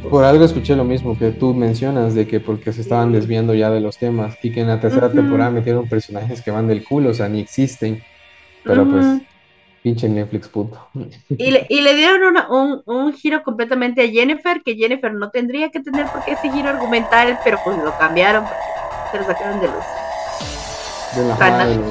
por 0.08 0.24
algo 0.24 0.44
escuché 0.44 0.76
lo 0.76 0.84
mismo 0.84 1.18
que 1.18 1.32
tú 1.32 1.54
mencionas, 1.54 2.14
de 2.14 2.26
que 2.26 2.40
porque 2.40 2.72
se 2.72 2.80
estaban 2.80 3.12
desviando 3.12 3.54
ya 3.54 3.70
de 3.70 3.80
los 3.80 3.98
temas 3.98 4.36
y 4.42 4.52
que 4.52 4.60
en 4.60 4.68
la 4.68 4.80
tercera 4.80 5.10
temporada 5.10 5.50
metieron 5.50 5.88
personajes 5.88 6.40
que 6.40 6.50
van 6.50 6.66
del 6.66 6.84
culo, 6.84 7.10
o 7.10 7.14
sea, 7.14 7.28
ni 7.28 7.40
existen. 7.40 8.02
Pero 8.64 8.88
pues, 8.88 9.06
pinche 9.82 10.08
Netflix, 10.08 10.48
puto. 10.48 10.88
Y 11.28 11.50
le, 11.50 11.66
y 11.68 11.80
le 11.80 11.94
dieron 11.94 12.36
un, 12.50 12.82
un, 12.84 13.12
giro 13.12 13.42
completamente 13.42 14.02
a 14.02 14.08
Jennifer, 14.08 14.62
que 14.62 14.76
Jennifer 14.76 15.12
no 15.12 15.30
tendría 15.30 15.70
que 15.70 15.80
tener 15.80 16.06
por 16.06 16.24
qué 16.24 16.32
ese 16.32 16.50
giro 16.50 16.70
argumental, 16.70 17.38
pero 17.42 17.58
pues 17.64 17.78
lo 17.78 17.96
cambiaron, 17.96 18.44
se 19.10 19.18
lo 19.18 19.24
sacaron 19.24 19.60
de 19.60 19.68
los... 19.68 19.84
De 21.16 21.24
la 21.24 21.66
de, 21.66 21.74
los 21.74 21.86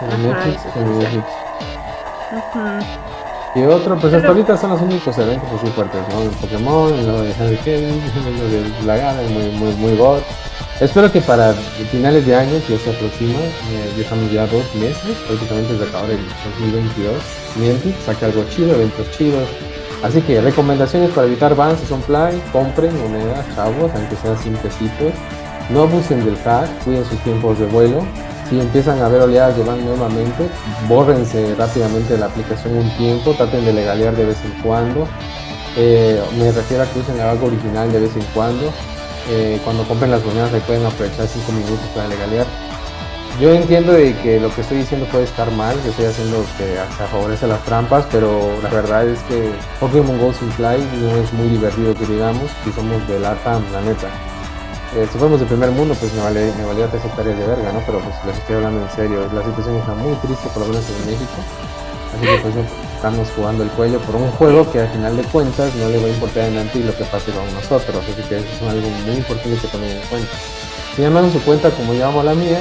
de, 0.00 0.18
Netflix, 0.18 0.74
de 0.74 0.84
Netflix. 0.84 1.24
Y 3.54 3.64
otro, 3.64 3.98
pues 3.98 4.14
hasta 4.14 4.28
ahorita 4.28 4.56
son 4.56 4.70
los 4.70 4.80
únicos 4.80 5.18
eventos 5.18 5.48
así 5.58 5.66
fuertes, 5.72 6.00
¿no? 6.12 6.22
El 6.22 6.30
Pokémon, 6.30 7.06
lo 7.06 7.22
de 7.22 7.34
Harry 7.34 7.56
Kevin, 7.58 8.00
lo 8.38 8.48
de 8.48 8.86
Lagana, 8.86 9.20
muy, 9.22 9.50
muy, 9.50 9.74
muy 9.74 9.96
god. 9.96 10.20
Espero 10.80 11.10
que 11.10 11.20
para 11.20 11.52
finales 11.90 12.24
de 12.26 12.36
año, 12.36 12.52
que 12.66 12.74
ya 12.74 12.78
se 12.78 12.90
aproxima, 12.90 13.38
eh, 13.38 13.92
ya 13.96 14.02
estamos 14.02 14.30
ya 14.30 14.46
dos 14.46 14.64
meses, 14.76 15.16
prácticamente 15.26 15.72
desde 15.72 15.88
acabar 15.88 16.10
el 16.10 16.20
2022, 16.58 17.22
Niantic 17.56 18.00
saque 18.06 18.24
algo 18.26 18.44
chido, 18.48 18.74
eventos 18.76 19.10
chidos. 19.10 19.48
Así 20.02 20.22
que 20.22 20.40
recomendaciones 20.40 21.10
para 21.10 21.26
evitar 21.26 21.54
bans 21.54 21.80
son 21.88 22.00
play, 22.02 22.40
compren 22.52 22.98
monedas, 23.02 23.44
chavos, 23.54 23.90
aunque 23.94 24.16
sean 24.16 24.38
5 24.38 24.60
pesitos. 24.62 25.12
No 25.68 25.82
abusen 25.82 26.24
del 26.24 26.36
hack, 26.38 26.68
cuiden 26.84 27.04
sus 27.04 27.18
tiempos 27.24 27.58
de 27.58 27.66
vuelo. 27.66 28.02
Si 28.50 28.58
empiezan 28.58 29.00
a 29.00 29.08
ver 29.08 29.22
oleadas 29.22 29.56
de 29.56 29.62
ban 29.62 29.84
nuevamente, 29.84 30.48
bórrense 30.88 31.54
rápidamente 31.54 32.14
de 32.14 32.18
la 32.18 32.26
aplicación 32.26 32.76
un 32.76 32.90
tiempo, 32.96 33.32
traten 33.34 33.64
de 33.64 33.72
legalear 33.72 34.16
de 34.16 34.24
vez 34.24 34.38
en 34.44 34.60
cuando. 34.60 35.06
Eh, 35.76 36.20
me 36.36 36.50
refiero 36.50 36.82
a 36.82 36.86
que 36.86 36.98
usen 36.98 37.20
algo 37.20 37.46
original 37.46 37.92
de 37.92 38.00
vez 38.00 38.16
en 38.16 38.24
cuando. 38.34 38.72
Eh, 39.30 39.60
cuando 39.62 39.84
compren 39.84 40.10
las 40.10 40.24
monedas 40.24 40.50
pueden 40.64 40.84
aprovechar 40.84 41.28
5 41.28 41.52
minutos 41.52 41.86
para 41.94 42.08
legalear. 42.08 42.46
Yo 43.40 43.54
entiendo 43.54 43.92
de 43.92 44.16
que 44.16 44.40
lo 44.40 44.52
que 44.52 44.62
estoy 44.62 44.78
diciendo 44.78 45.06
puede 45.06 45.24
estar 45.24 45.48
mal, 45.52 45.78
que 45.82 45.90
estoy 45.90 46.06
haciendo 46.06 46.44
que 46.58 46.74
se 46.74 47.06
favorece 47.06 47.46
las 47.46 47.62
trampas, 47.64 48.04
pero 48.10 48.50
la 48.64 48.68
verdad 48.68 49.06
es 49.06 49.20
que 49.20 49.52
Pokémon 49.78 50.18
Go 50.18 50.32
sin 50.32 50.50
Fly 50.52 50.84
no 51.00 51.16
es 51.22 51.32
muy 51.34 51.48
divertido 51.50 51.94
que 51.94 52.04
digamos, 52.04 52.50
si 52.64 52.72
somos 52.72 53.06
de 53.06 53.20
LATAM, 53.20 53.62
la 53.72 53.80
neta. 53.82 54.08
Eh, 54.96 55.06
si 55.12 55.18
fuéramos 55.18 55.38
de 55.38 55.46
primer 55.46 55.70
mundo, 55.70 55.94
pues 55.94 56.12
me, 56.14 56.20
vale, 56.20 56.52
me 56.58 56.64
valía 56.64 56.88
tres 56.88 57.04
hectáreas 57.04 57.38
de 57.38 57.46
verga, 57.46 57.72
¿no? 57.72 57.80
Pero 57.86 58.00
pues 58.00 58.14
les 58.26 58.36
estoy 58.36 58.56
hablando 58.56 58.82
en 58.82 58.90
serio, 58.90 59.28
la 59.32 59.44
situación 59.44 59.76
está 59.76 59.94
muy 59.94 60.14
triste, 60.16 60.48
por 60.48 60.62
lo 60.62 60.68
menos 60.68 60.84
en 60.90 61.06
México. 61.06 61.38
Así 62.10 62.26
que 62.26 62.38
pues 62.42 62.54
estamos 62.96 63.28
jugando 63.36 63.62
el 63.62 63.70
cuello 63.70 64.00
por 64.00 64.16
un 64.16 64.30
juego 64.32 64.68
que 64.72 64.80
al 64.80 64.88
final 64.88 65.16
de 65.16 65.22
cuentas 65.22 65.72
no 65.76 65.88
le 65.88 65.98
va 65.98 66.06
a 66.06 66.10
importar 66.10 66.48
en 66.48 66.58
anti 66.58 66.82
lo 66.82 66.96
que 66.96 67.04
pase 67.04 67.30
con 67.30 67.54
nosotros. 67.54 68.02
Así 68.02 68.20
que 68.28 68.38
eso 68.38 68.46
es 68.50 68.62
algo 68.62 68.88
muy 69.06 69.14
importante 69.14 69.56
que 69.60 69.68
tener 69.68 69.96
en 69.96 70.08
cuenta. 70.08 70.32
Si 70.96 71.02
llaman 71.02 71.32
su 71.32 71.40
cuenta 71.42 71.70
como 71.70 71.94
llamamos 71.94 72.24
la 72.24 72.34
mía 72.34 72.58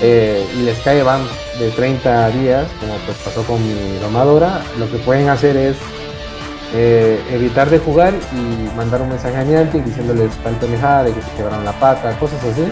eh, 0.00 0.48
y 0.58 0.62
les 0.62 0.78
cae 0.78 1.02
van 1.02 1.20
de 1.58 1.70
30 1.70 2.30
días, 2.30 2.66
como 2.80 2.94
pues 3.04 3.18
pasó 3.18 3.42
con 3.42 3.62
mi 3.62 3.98
domadora, 3.98 4.64
lo 4.78 4.90
que 4.90 4.96
pueden 4.96 5.28
hacer 5.28 5.54
es 5.58 5.76
eh, 6.74 7.20
evitar 7.30 7.70
de 7.70 7.78
jugar 7.78 8.12
y 8.32 8.76
mandar 8.76 9.02
un 9.02 9.08
mensaje 9.08 9.36
a 9.36 9.44
Niantic 9.44 9.84
diciéndoles 9.84 10.30
tal 10.44 10.54
pendejada 10.54 11.04
de 11.04 11.12
que 11.12 11.22
se 11.22 11.30
quebraron 11.36 11.64
la 11.64 11.72
pata, 11.72 12.16
cosas 12.18 12.42
así 12.44 12.68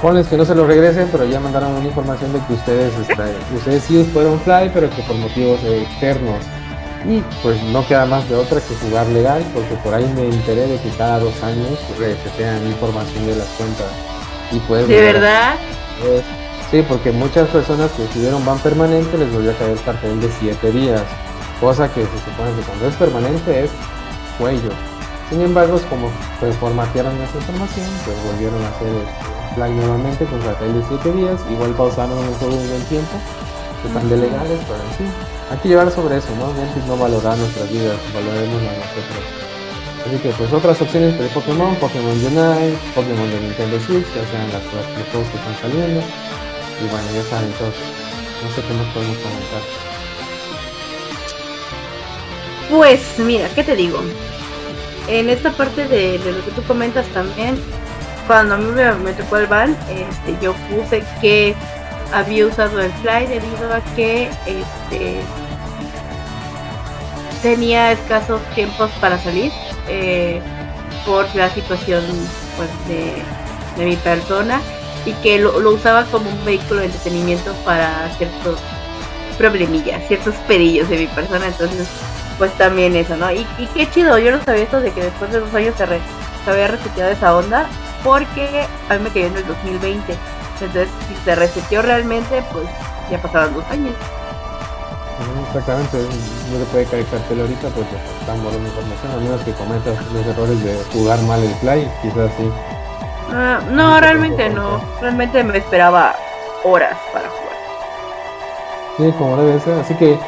Ponles 0.00 0.28
que 0.28 0.36
no 0.36 0.44
se 0.44 0.54
lo 0.54 0.64
regresen, 0.64 1.08
pero 1.10 1.24
ya 1.24 1.40
mandaron 1.40 1.72
una 1.72 1.86
información 1.86 2.32
de 2.32 2.38
que 2.46 2.52
ustedes, 2.52 2.92
este, 3.00 3.56
ustedes 3.56 3.82
sí 3.82 4.08
fueron 4.12 4.38
fly, 4.40 4.70
pero 4.72 4.88
que 4.90 5.02
por 5.02 5.16
motivos 5.16 5.58
externos. 5.64 6.44
Y 7.04 7.20
pues 7.42 7.60
no 7.64 7.86
queda 7.86 8.06
más 8.06 8.28
de 8.28 8.36
otra 8.36 8.60
que 8.60 8.74
jugar 8.76 9.06
legal, 9.08 9.42
porque 9.52 9.74
por 9.82 9.94
ahí 9.94 10.08
me 10.14 10.28
enteré 10.28 10.68
de 10.68 10.80
que 10.80 10.90
cada 10.90 11.18
dos 11.18 11.42
años 11.42 11.80
resetean 11.98 12.64
información 12.68 13.26
de 13.26 13.36
las 13.36 13.48
cuentas. 13.48 13.88
Y 14.52 14.60
pues, 14.60 14.86
¿De 14.86 15.00
verdad? 15.00 15.56
sí, 16.70 16.84
porque 16.88 17.10
muchas 17.10 17.48
personas 17.48 17.90
que 17.92 18.04
estuvieron 18.04 18.44
van 18.46 18.58
permanente 18.60 19.18
les 19.18 19.32
volvió 19.32 19.50
a 19.50 19.54
caer 19.54 19.72
el 19.72 19.82
cartel 19.82 20.20
de 20.20 20.30
7 20.38 20.70
días. 20.70 21.02
Cosa 21.60 21.92
que 21.92 22.02
se 22.02 22.18
supone 22.24 22.54
que 22.54 22.62
cuando 22.62 22.86
es 22.86 22.94
permanente 22.94 23.64
es 23.64 23.70
cuello. 24.38 24.70
Sin 25.28 25.42
embargo, 25.42 25.80
como 25.90 26.10
pues, 26.40 26.56
formatearon 26.56 27.20
esa 27.20 27.36
información, 27.36 27.86
pues 28.04 28.16
volvieron 28.24 28.62
a 28.64 28.68
hacer 28.68 28.92
flag 29.54 29.70
nuevamente 29.72 30.24
con 30.24 30.40
cartel 30.40 30.80
de 30.80 30.86
7 30.86 31.12
días. 31.12 31.40
Igual 31.50 31.72
pausaron 31.74 32.16
el 32.16 32.34
juego 32.34 32.54
un 32.54 32.68
buen 32.68 32.82
tiempo. 32.84 33.16
Están 33.84 34.08
de 34.08 34.16
legales, 34.16 34.60
pero 34.66 34.82
en 34.82 34.94
fin. 34.96 35.10
Hay 35.50 35.58
que 35.58 35.68
llevar 35.68 35.90
sobre 35.90 36.16
eso, 36.16 36.28
¿no? 36.36 36.52
Niantic 36.54 36.84
no 36.86 36.96
valorar 36.96 37.36
nuestras 37.36 37.70
vidas, 37.70 37.96
valoremos 38.14 38.62
a 38.62 38.72
nosotros. 38.78 39.22
Así 40.06 40.16
que 40.18 40.30
pues 40.30 40.52
otras 40.52 40.80
opciones 40.80 41.18
de 41.18 41.26
Pokémon, 41.28 41.74
Pokémon 41.76 42.12
Unite, 42.12 42.78
Pokémon 42.94 43.30
de 43.30 43.40
Nintendo 43.40 43.78
Switch, 43.80 44.06
ya 44.14 44.24
sean 44.30 44.48
las, 44.52 44.62
los 44.64 45.06
juegos 45.10 45.28
que 45.30 45.38
están 45.38 45.56
saliendo. 45.60 46.00
Y 46.00 46.84
bueno, 46.88 47.06
ya 47.14 47.22
saben 47.28 47.52
todos. 47.58 47.74
No 48.42 48.48
sé 48.54 48.62
qué 48.62 48.74
más 48.74 48.86
podemos 48.94 49.18
comentar. 49.18 49.97
Pues 52.70 53.00
mira, 53.18 53.48
¿qué 53.54 53.64
te 53.64 53.74
digo? 53.74 54.00
en 55.08 55.30
esta 55.30 55.50
parte 55.52 55.88
de, 55.88 56.18
lo 56.18 56.44
que 56.44 56.50
tú 56.52 56.62
comentas 56.64 57.06
también, 57.08 57.58
cuando 58.26 58.54
a 58.54 58.58
mí 58.58 58.70
me, 59.02 59.12
tocó 59.14 59.38
el 59.38 59.46
ban, 59.46 59.76
este, 59.88 60.36
yo 60.42 60.52
puse 60.70 61.02
que 61.20 61.54
había 62.12 62.46
usado 62.46 62.80
el 62.80 62.92
fly 62.92 63.26
debido 63.26 63.72
a 63.72 63.80
que 63.96 64.28
este, 64.46 65.20
tenía 67.42 67.92
escasos 67.92 68.40
tiempos 68.54 68.90
para 69.00 69.18
salir 69.18 69.50
eh, 69.88 70.40
por 71.06 71.26
la 71.34 71.50
situación 71.50 72.04
pues, 72.56 72.68
de, 72.86 73.22
mi 73.84 73.96
persona 73.96 74.60
y 75.06 75.12
que 75.22 75.38
lo, 75.38 75.60
lo, 75.60 75.70
usaba 75.70 76.04
como 76.06 76.28
un 76.28 76.44
vehículo 76.44 76.80
de 76.80 76.86
entretenimiento 76.86 77.52
para 77.64 78.10
ciertos 78.18 78.58
problemillas, 79.38 80.02
ciertos 80.08 80.34
pedillos 80.48 80.88
de 80.88 80.98
mi 80.98 81.06
persona. 81.06 81.46
Entonces 81.46 81.86
pues 82.38 82.52
también 82.52 82.96
eso, 82.96 83.16
¿no? 83.16 83.30
Y, 83.32 83.44
qué 83.74 83.90
chido, 83.90 84.18
yo 84.18 84.30
no 84.30 84.42
sabía 84.44 84.62
esto 84.62 84.80
de 84.80 84.92
que 84.92 85.02
después 85.02 85.32
de 85.32 85.40
dos 85.40 85.52
años 85.54 85.74
se, 85.76 85.84
había 86.50 86.68
reseteado 86.68 87.10
esa 87.10 87.36
onda, 87.36 87.66
porque 88.04 88.64
a 88.88 88.94
mí 88.94 89.04
me 89.04 89.10
cayó 89.10 89.26
en 89.26 89.36
el 89.36 89.46
2020. 89.46 90.16
Entonces, 90.54 90.88
si 91.08 91.24
se 91.24 91.34
reseteó 91.34 91.82
realmente, 91.82 92.42
pues 92.52 92.66
ya 93.10 93.20
pasaban 93.20 93.52
dos 93.54 93.64
años. 93.70 93.94
Exactamente, 95.48 95.98
no 96.52 96.58
le 96.58 96.64
puede 96.66 96.84
caer 96.84 97.04
cartel 97.06 97.40
ahorita 97.40 97.68
porque 97.70 97.96
están 98.20 98.42
borrando 98.44 98.68
información, 98.68 99.12
a 99.12 99.16
menos 99.16 99.40
que 99.42 99.52
cometas 99.52 100.12
los 100.12 100.26
errores 100.26 100.62
de 100.62 100.78
jugar 100.92 101.20
mal 101.22 101.42
el 101.42 101.52
play, 101.54 101.90
quizás 102.02 102.30
sí. 102.36 102.48
Ah, 103.32 103.60
no, 103.70 103.98
realmente 104.00 104.48
no, 104.48 104.80
realmente 105.00 105.42
me 105.42 105.58
esperaba 105.58 106.14
horas 106.62 106.96
para 107.12 107.28
jugar. 107.28 107.48
Sí, 108.96 109.12
como 109.18 109.36
debe 109.38 109.60
ser, 109.60 109.80
así 109.80 109.94
que 109.94 110.18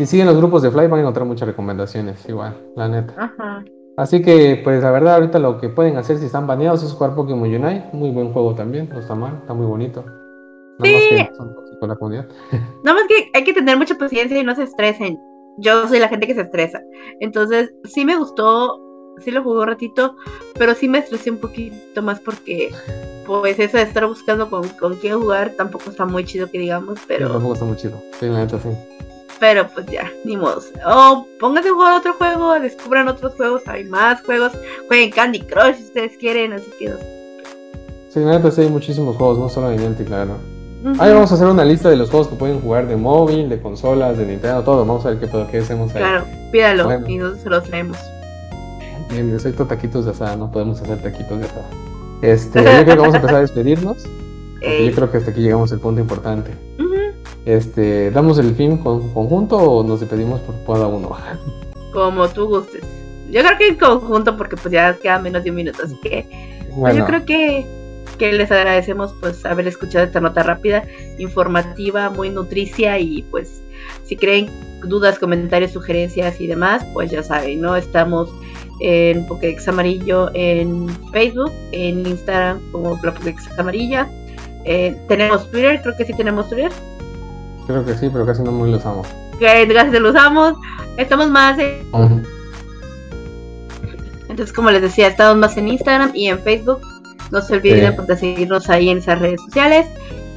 si 0.00 0.06
siguen 0.06 0.28
los 0.28 0.36
grupos 0.38 0.62
de 0.62 0.70
Fly 0.70 0.86
van 0.86 1.00
a 1.00 1.00
encontrar 1.02 1.26
muchas 1.26 1.46
recomendaciones, 1.46 2.26
igual, 2.26 2.56
la 2.74 2.88
neta. 2.88 3.34
Así 3.98 4.22
que, 4.22 4.58
pues 4.64 4.82
la 4.82 4.90
verdad, 4.90 5.16
ahorita 5.16 5.38
lo 5.38 5.58
que 5.58 5.68
pueden 5.68 5.98
hacer 5.98 6.16
si 6.16 6.24
están 6.24 6.46
baneados 6.46 6.82
es 6.82 6.92
jugar 6.92 7.14
Pokémon 7.14 7.46
Unite. 7.46 7.84
Muy 7.92 8.08
buen 8.08 8.32
juego 8.32 8.54
también, 8.54 8.88
no 8.88 8.98
está 8.98 9.14
mal, 9.14 9.36
está 9.42 9.52
muy 9.52 9.66
bonito. 9.66 10.02
Nada 10.78 10.94
más 10.94 11.02
que 11.02 11.30
son 11.36 11.54
tóxicos 11.54 11.86
la 11.86 11.96
comunidad. 11.96 12.28
Nada 12.82 12.98
más 12.98 13.06
que 13.08 13.30
hay 13.34 13.44
que 13.44 13.52
tener 13.52 13.76
mucha 13.76 13.94
paciencia 13.96 14.38
y 14.38 14.42
no 14.42 14.54
se 14.54 14.62
estresen. 14.62 15.18
Yo 15.58 15.86
soy 15.86 15.98
la 15.98 16.08
gente 16.08 16.26
que 16.26 16.34
se 16.34 16.42
estresa. 16.42 16.80
Entonces, 17.20 17.70
sí 17.84 18.06
me 18.06 18.16
gustó, 18.16 18.80
sí 19.18 19.30
lo 19.30 19.42
jugué 19.42 19.58
un 19.60 19.66
ratito, 19.66 20.16
pero 20.54 20.74
sí 20.74 20.88
me 20.88 21.00
estresé 21.00 21.30
un 21.30 21.40
poquito 21.40 22.00
más 22.00 22.20
porque, 22.20 22.70
pues, 23.26 23.58
eso 23.58 23.76
de 23.76 23.82
estar 23.82 24.06
buscando 24.06 24.48
con, 24.48 24.66
con 24.66 24.94
quién 24.94 25.20
jugar 25.20 25.50
tampoco 25.58 25.90
está 25.90 26.06
muy 26.06 26.24
chido 26.24 26.50
que 26.50 26.58
digamos, 26.58 26.98
pero. 27.06 27.30
tampoco 27.30 27.52
está 27.52 27.66
muy 27.66 27.76
chido, 27.76 28.02
sí, 28.18 28.24
la 28.24 28.38
neta 28.38 28.58
sí. 28.58 28.70
Pero 29.40 29.66
pues 29.68 29.86
ya, 29.86 30.12
ni 30.24 30.36
modo. 30.36 30.60
O 30.86 31.26
pónganse 31.40 31.70
a 31.70 31.72
jugar 31.72 31.98
otro 31.98 32.12
juego, 32.14 32.60
descubran 32.60 33.08
otros 33.08 33.34
juegos, 33.34 33.62
hay 33.66 33.84
más 33.84 34.20
juegos. 34.22 34.52
Jueguen 34.86 35.10
Candy 35.10 35.40
Crush 35.40 35.76
si 35.76 35.84
ustedes 35.84 36.16
quieren, 36.18 36.52
así 36.52 36.70
que. 36.78 36.92
Sí, 38.10 38.20
neta, 38.20 38.50
sí 38.50 38.60
hay 38.60 38.68
muchísimos 38.68 39.16
juegos, 39.16 39.38
no 39.38 39.48
solo 39.48 39.70
Niantic, 39.70 40.06
claro. 40.06 40.36
Ahí 40.98 41.12
vamos 41.12 41.30
a 41.30 41.34
hacer 41.34 41.46
una 41.46 41.64
lista 41.64 41.90
de 41.90 41.96
los 41.96 42.10
juegos 42.10 42.28
que 42.28 42.36
pueden 42.36 42.60
jugar 42.60 42.86
de 42.86 42.96
móvil, 42.96 43.48
de 43.48 43.60
consolas, 43.60 44.16
de 44.16 44.26
Nintendo, 44.26 44.62
todo. 44.62 44.84
Vamos 44.84 45.04
a 45.06 45.10
ver 45.10 45.20
qué, 45.20 45.46
qué 45.50 45.58
hacemos 45.58 45.94
ahí. 45.94 46.02
Claro, 46.02 46.24
pídalo 46.52 47.06
y 47.06 47.16
nosotros 47.16 47.42
se 47.42 47.50
los 47.50 47.64
traemos. 47.64 47.98
Bien, 49.10 49.32
excepto 49.34 49.66
taquitos 49.66 50.04
de 50.04 50.12
asada, 50.12 50.36
no 50.36 50.50
podemos 50.50 50.80
hacer 50.80 51.02
taquitos 51.02 51.38
de 51.38 51.44
asada. 51.46 51.68
Este, 52.22 52.58
yo 52.62 52.64
creo 52.64 52.84
que 52.84 52.94
vamos 52.96 53.14
a 53.14 53.16
empezar 53.16 53.36
a 53.36 53.40
despedirnos. 53.40 53.96
Yo 54.60 54.92
creo 54.94 55.10
que 55.10 55.16
hasta 55.16 55.30
aquí 55.30 55.40
llegamos 55.40 55.72
al 55.72 55.80
punto 55.80 56.02
importante. 56.02 56.50
Este, 57.44 58.10
¿Damos 58.10 58.38
el 58.38 58.54
film 58.54 58.78
con, 58.78 59.12
conjunto 59.12 59.56
o 59.56 59.82
nos 59.82 60.00
despedimos 60.00 60.40
por 60.40 60.54
cada 60.66 60.86
uno? 60.86 61.16
Como 61.92 62.28
tú 62.28 62.46
gustes. 62.46 62.82
Yo 63.30 63.42
creo 63.42 63.58
que 63.58 63.68
en 63.68 63.76
conjunto 63.76 64.36
porque 64.36 64.56
pues 64.56 64.72
ya 64.72 64.94
queda 64.94 65.18
menos 65.18 65.44
de 65.44 65.50
un 65.50 65.56
minuto, 65.56 65.82
así 65.84 65.96
que 66.02 66.26
pues, 66.74 66.96
yo 66.96 67.06
creo 67.06 67.24
que, 67.24 67.64
que 68.18 68.32
les 68.32 68.50
agradecemos 68.50 69.14
pues 69.20 69.44
haber 69.46 69.68
escuchado 69.68 70.04
esta 70.04 70.20
nota 70.20 70.42
rápida, 70.42 70.84
informativa, 71.18 72.10
muy 72.10 72.28
nutricia 72.30 72.98
y 72.98 73.22
pues 73.22 73.62
si 74.02 74.16
creen 74.16 74.50
dudas, 74.82 75.18
comentarios, 75.18 75.72
sugerencias 75.72 76.40
y 76.40 76.48
demás, 76.48 76.84
pues 76.92 77.10
ya 77.10 77.22
saben, 77.22 77.60
¿no? 77.60 77.76
Estamos 77.76 78.28
en 78.80 79.26
Pokédex 79.26 79.68
Amarillo 79.68 80.30
en 80.34 80.88
Facebook, 81.12 81.52
en 81.72 82.06
Instagram 82.06 82.60
como 82.72 82.98
la 83.02 83.14
Pokédex 83.14 83.58
Amarilla. 83.58 84.08
Eh, 84.64 84.96
tenemos 85.08 85.50
Twitter, 85.50 85.80
creo 85.82 85.96
que 85.96 86.04
sí 86.04 86.14
tenemos 86.14 86.48
Twitter. 86.48 86.72
Creo 87.66 87.84
que 87.84 87.94
sí, 87.94 88.08
pero 88.12 88.26
casi 88.26 88.42
no 88.42 88.52
muy 88.52 88.70
lo 88.70 88.78
usamos. 88.78 89.06
Que 89.38 89.68
casi 89.72 89.98
lo 89.98 90.10
usamos. 90.10 90.54
Estamos 90.96 91.30
más 91.30 91.58
en... 91.58 91.86
Entonces, 94.28 94.54
como 94.54 94.70
les 94.70 94.82
decía, 94.82 95.08
estamos 95.08 95.36
más 95.36 95.56
en 95.56 95.68
Instagram 95.68 96.12
y 96.14 96.28
en 96.28 96.38
Facebook. 96.40 96.80
No 97.30 97.40
se 97.40 97.54
olviden 97.54 97.94
pues, 97.96 98.08
de 98.08 98.16
seguirnos 98.16 98.68
ahí 98.70 98.90
en 98.90 98.98
esas 98.98 99.18
redes 99.18 99.40
sociales. 99.42 99.86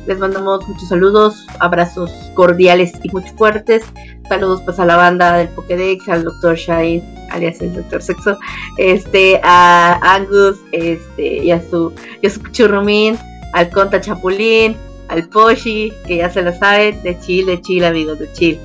les 0.07 0.19
mandamos 0.19 0.67
muchos 0.67 0.89
saludos, 0.89 1.47
abrazos 1.59 2.11
cordiales 2.33 2.93
y 3.03 3.09
muy 3.11 3.23
fuertes. 3.37 3.83
Saludos 4.27 4.61
pues 4.65 4.79
a 4.79 4.85
la 4.85 4.95
banda 4.95 5.37
del 5.37 5.47
Pokédex, 5.49 6.07
al 6.09 6.23
Dr. 6.23 6.55
Shine, 6.55 7.03
alias 7.31 7.61
el 7.61 7.73
Dr. 7.73 8.01
Sexo, 8.01 8.37
este, 8.77 9.39
a 9.43 9.99
Angus, 10.01 10.57
este, 10.71 11.43
y 11.43 11.51
a 11.51 11.61
su, 11.61 11.93
y 12.21 12.27
a 12.27 12.29
su 12.29 12.41
churrumín, 12.51 13.17
al 13.53 13.69
Conta 13.69 14.01
Chapulín, 14.01 14.75
al 15.13 15.29
Poshi, 15.29 15.93
que 16.07 16.17
ya 16.17 16.29
se 16.29 16.41
lo 16.41 16.51
saben, 16.53 17.01
de 17.03 17.19
chill, 17.19 17.45
de 17.45 17.61
chill, 17.61 17.83
amigos, 17.83 18.19
de 18.19 18.31
chill. 18.33 18.59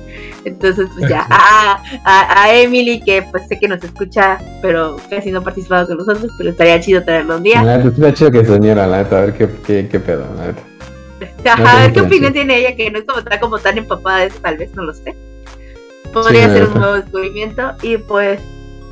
Entonces, 0.45 0.87
pues 0.97 1.09
ya, 1.09 1.27
a, 1.29 1.81
a, 2.03 2.53
Emily, 2.53 3.01
que 3.01 3.23
pues 3.29 3.47
sé 3.47 3.59
que 3.59 3.67
nos 3.67 3.83
escucha, 3.83 4.39
pero 4.61 4.97
casi 5.09 5.31
no 5.31 5.39
ha 5.39 5.43
participado 5.43 5.87
con 5.87 5.97
nosotros, 5.97 6.31
pero 6.37 6.49
estaría 6.49 6.79
chido 6.79 7.03
tenerlo 7.03 7.37
un 7.37 7.43
día. 7.43 7.61
estaría 7.83 8.13
chido 8.13 8.31
que 8.31 8.45
soñara, 8.45 8.87
la 8.87 9.03
neta, 9.03 9.17
a 9.19 9.25
ver 9.25 9.33
qué, 9.33 9.49
qué, 9.65 9.87
qué 9.87 9.99
pedo, 9.99 10.25
la 10.35 10.47
neta. 10.47 11.53
a 11.53 11.79
ver 11.81 11.93
qué 11.93 12.01
opinión 12.01 12.33
tiene 12.33 12.57
ella, 12.57 12.75
que 12.75 12.89
no 12.89 12.97
es 12.97 13.05
como, 13.05 13.19
está 13.19 13.39
como 13.39 13.59
tan 13.59 13.77
empapada 13.77 14.19
de 14.19 14.25
eso, 14.27 14.39
tal 14.41 14.57
vez, 14.57 14.73
no 14.73 14.83
lo 14.83 14.93
sé. 14.93 15.15
Podría 16.11 16.49
ser 16.49 16.65
un 16.65 16.73
nuevo 16.73 16.95
descubrimiento, 16.95 17.73
y 17.83 17.97
pues 17.97 18.39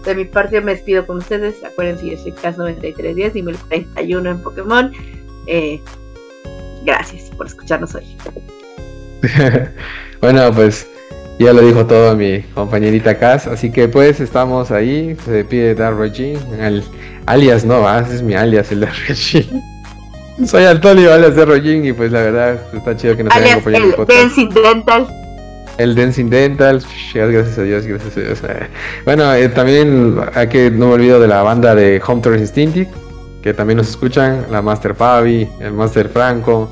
de 0.05 0.13
mi 0.13 0.25
parte 0.25 0.61
me 0.61 0.73
despido 0.73 1.07
con 1.07 1.17
ustedes. 1.17 1.63
Acuérdense, 1.63 2.07
yo 2.07 2.17
soy 2.17 2.31
CAS9310 2.33 3.31
y 3.35 3.43
31 3.67 4.29
en 4.29 4.43
Pokémon. 4.43 4.91
Eh, 5.47 5.81
gracias 6.87 7.29
por 7.35 7.45
escucharnos 7.45 7.93
hoy. 7.93 8.05
bueno, 10.21 10.51
pues 10.53 10.87
ya 11.37 11.53
lo 11.53 11.61
dijo 11.61 11.85
todo 11.85 12.15
mi 12.15 12.41
compañerita 12.55 13.19
Cas, 13.19 13.45
así 13.45 13.71
que 13.71 13.87
pues 13.87 14.19
estamos 14.21 14.71
ahí. 14.71 15.15
Se 15.25 15.43
pide 15.43 15.75
Dar 15.75 15.95
Regine, 15.95 16.39
alias 17.25 17.65
no, 17.65 17.99
ese 17.99 18.15
es 18.15 18.21
mi 18.23 18.33
alias, 18.33 18.71
el 18.71 18.79
de 18.79 18.87
Regine. 19.07 19.61
Soy 20.45 20.63
Antonio, 20.65 21.13
alias 21.13 21.35
de 21.35 21.45
Regine, 21.45 21.89
y 21.89 21.93
pues 21.93 22.11
la 22.11 22.21
verdad 22.21 22.59
está 22.73 22.95
chido 22.95 23.17
que 23.17 23.23
nos 23.23 23.35
hayan 23.35 23.51
acompañado 23.51 23.83
en 23.83 23.89
el 23.89 23.95
podcast. 23.95 24.37
Dental. 24.37 25.07
El 25.77 25.93
Dancing 25.93 26.29
Dental, 26.29 26.81
gracias 27.13 27.57
a 27.57 27.63
Dios, 27.63 27.85
gracias 27.85 28.17
a 28.17 28.19
Dios. 28.19 28.41
Bueno, 29.05 29.31
eh, 29.33 29.49
también 29.49 30.17
hay 30.33 30.47
que 30.47 30.71
no 30.71 30.87
me 30.87 30.93
olvido 30.93 31.19
de 31.19 31.27
la 31.27 31.43
banda 31.43 31.75
de 31.75 32.01
Home 32.07 32.21
Tour 32.21 32.37
Instinct, 32.37 32.89
que 33.47 33.53
también 33.53 33.77
nos 33.77 33.87
escuchan, 33.87 34.45
la 34.51 34.61
Master 34.61 34.93
Fabi, 34.93 35.47
el 35.61 35.71
Master 35.71 36.09
Franco, 36.09 36.69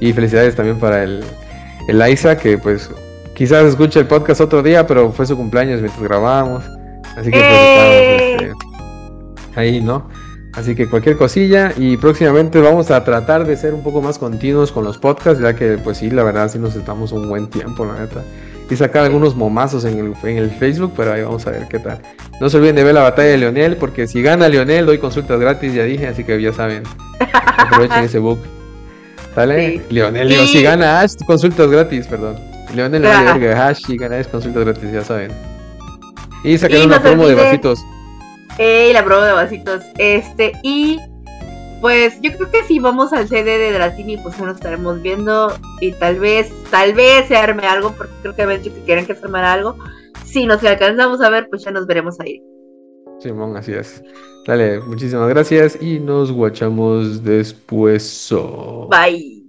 y 0.00 0.12
felicidades 0.12 0.54
también 0.54 0.78
para 0.78 1.02
el, 1.02 1.24
el 1.88 2.12
Isa, 2.12 2.36
que 2.36 2.58
pues 2.58 2.90
quizás 3.34 3.64
escuche 3.64 4.00
el 4.00 4.06
podcast 4.06 4.42
otro 4.42 4.62
día, 4.62 4.86
pero 4.86 5.12
fue 5.12 5.24
su 5.24 5.34
cumpleaños 5.34 5.80
mientras 5.80 6.02
grabábamos, 6.02 6.62
así 7.16 7.30
que 7.30 7.38
pues 7.38 7.50
¡Eh! 7.50 8.34
estamos 8.34 8.52
este, 8.52 9.58
ahí, 9.58 9.80
¿no? 9.80 10.10
Así 10.52 10.74
que 10.74 10.90
cualquier 10.90 11.16
cosilla 11.16 11.72
y 11.74 11.96
próximamente 11.96 12.60
vamos 12.60 12.90
a 12.90 13.02
tratar 13.02 13.46
de 13.46 13.56
ser 13.56 13.72
un 13.72 13.82
poco 13.82 14.02
más 14.02 14.18
continuos 14.18 14.72
con 14.72 14.84
los 14.84 14.98
podcasts, 14.98 15.42
ya 15.42 15.54
que 15.54 15.78
pues 15.78 15.96
sí, 15.96 16.10
la 16.10 16.22
verdad 16.22 16.50
sí 16.50 16.58
nos 16.58 16.76
estamos 16.76 17.12
un 17.12 17.30
buen 17.30 17.48
tiempo, 17.48 17.86
la 17.86 17.98
neta. 17.98 18.22
Y 18.70 18.76
sacar 18.76 19.04
algunos 19.04 19.34
momazos 19.34 19.84
en 19.84 19.98
el, 19.98 20.14
en 20.22 20.38
el 20.38 20.50
Facebook, 20.50 20.92
pero 20.96 21.12
ahí 21.12 21.22
vamos 21.22 21.46
a 21.46 21.50
ver 21.50 21.66
qué 21.68 21.80
tal. 21.80 22.00
No 22.40 22.48
se 22.48 22.56
olviden 22.56 22.76
de 22.76 22.84
ver 22.84 22.94
la 22.94 23.02
batalla 23.02 23.30
de 23.30 23.38
Leonel, 23.38 23.76
porque 23.76 24.06
si 24.06 24.22
gana 24.22 24.48
Leonel 24.48 24.86
doy 24.86 24.98
consultas 24.98 25.40
gratis, 25.40 25.74
ya 25.74 25.84
dije, 25.84 26.06
así 26.06 26.22
que 26.24 26.40
ya 26.40 26.52
saben. 26.52 26.84
Aprovechen 27.58 28.04
ese 28.04 28.18
book. 28.18 28.38
¿Sale? 29.34 29.82
Leonel, 29.90 30.28
digo, 30.28 30.44
si 30.44 30.62
gana 30.62 31.00
Ash, 31.00 31.14
consultas 31.26 31.68
gratis, 31.68 32.06
perdón. 32.06 32.36
Leonel, 32.74 33.02
no 33.02 33.10
Ash, 33.10 33.78
si 33.84 33.96
gana 33.96 34.18
Ash, 34.18 34.26
consultas 34.26 34.64
gratis, 34.64 34.92
ya 34.92 35.04
saben. 35.04 35.32
Y 36.44 36.56
sacar 36.56 36.86
una 36.86 37.02
promo 37.02 37.26
de 37.26 37.34
vasitos 37.34 37.80
y 38.60 38.92
la 38.92 39.04
prueba 39.04 39.26
de 39.26 39.32
vasitos. 39.32 39.82
Este, 39.98 40.52
y 40.62 40.98
pues 41.80 42.20
yo 42.20 42.32
creo 42.32 42.50
que 42.50 42.64
si 42.64 42.78
vamos 42.78 43.12
al 43.12 43.28
CD 43.28 43.58
de 43.58 43.72
Dratini, 43.72 44.16
pues 44.18 44.38
nos 44.38 44.56
estaremos 44.56 45.00
viendo 45.02 45.52
y 45.80 45.92
tal 45.92 46.18
vez, 46.18 46.52
tal 46.70 46.94
vez 46.94 47.26
se 47.26 47.36
arme 47.36 47.66
algo, 47.66 47.92
porque 47.96 48.12
creo 48.22 48.34
que 48.34 48.42
habían 48.42 48.62
dicho 48.62 48.74
que 48.74 48.82
quieren 48.82 49.06
que 49.06 49.14
se 49.14 49.24
armara 49.24 49.52
algo. 49.52 49.76
Si 50.24 50.46
nos 50.46 50.62
alcanzamos 50.62 51.20
a 51.20 51.30
ver, 51.30 51.48
pues 51.48 51.64
ya 51.64 51.70
nos 51.70 51.86
veremos 51.86 52.20
ahí. 52.20 52.42
Simón, 53.18 53.56
así 53.56 53.72
es. 53.72 54.02
Dale, 54.46 54.80
muchísimas 54.80 55.28
gracias 55.28 55.80
y 55.80 56.00
nos 56.00 56.32
guachamos 56.32 57.22
después. 57.22 58.32
Bye. 58.88 59.39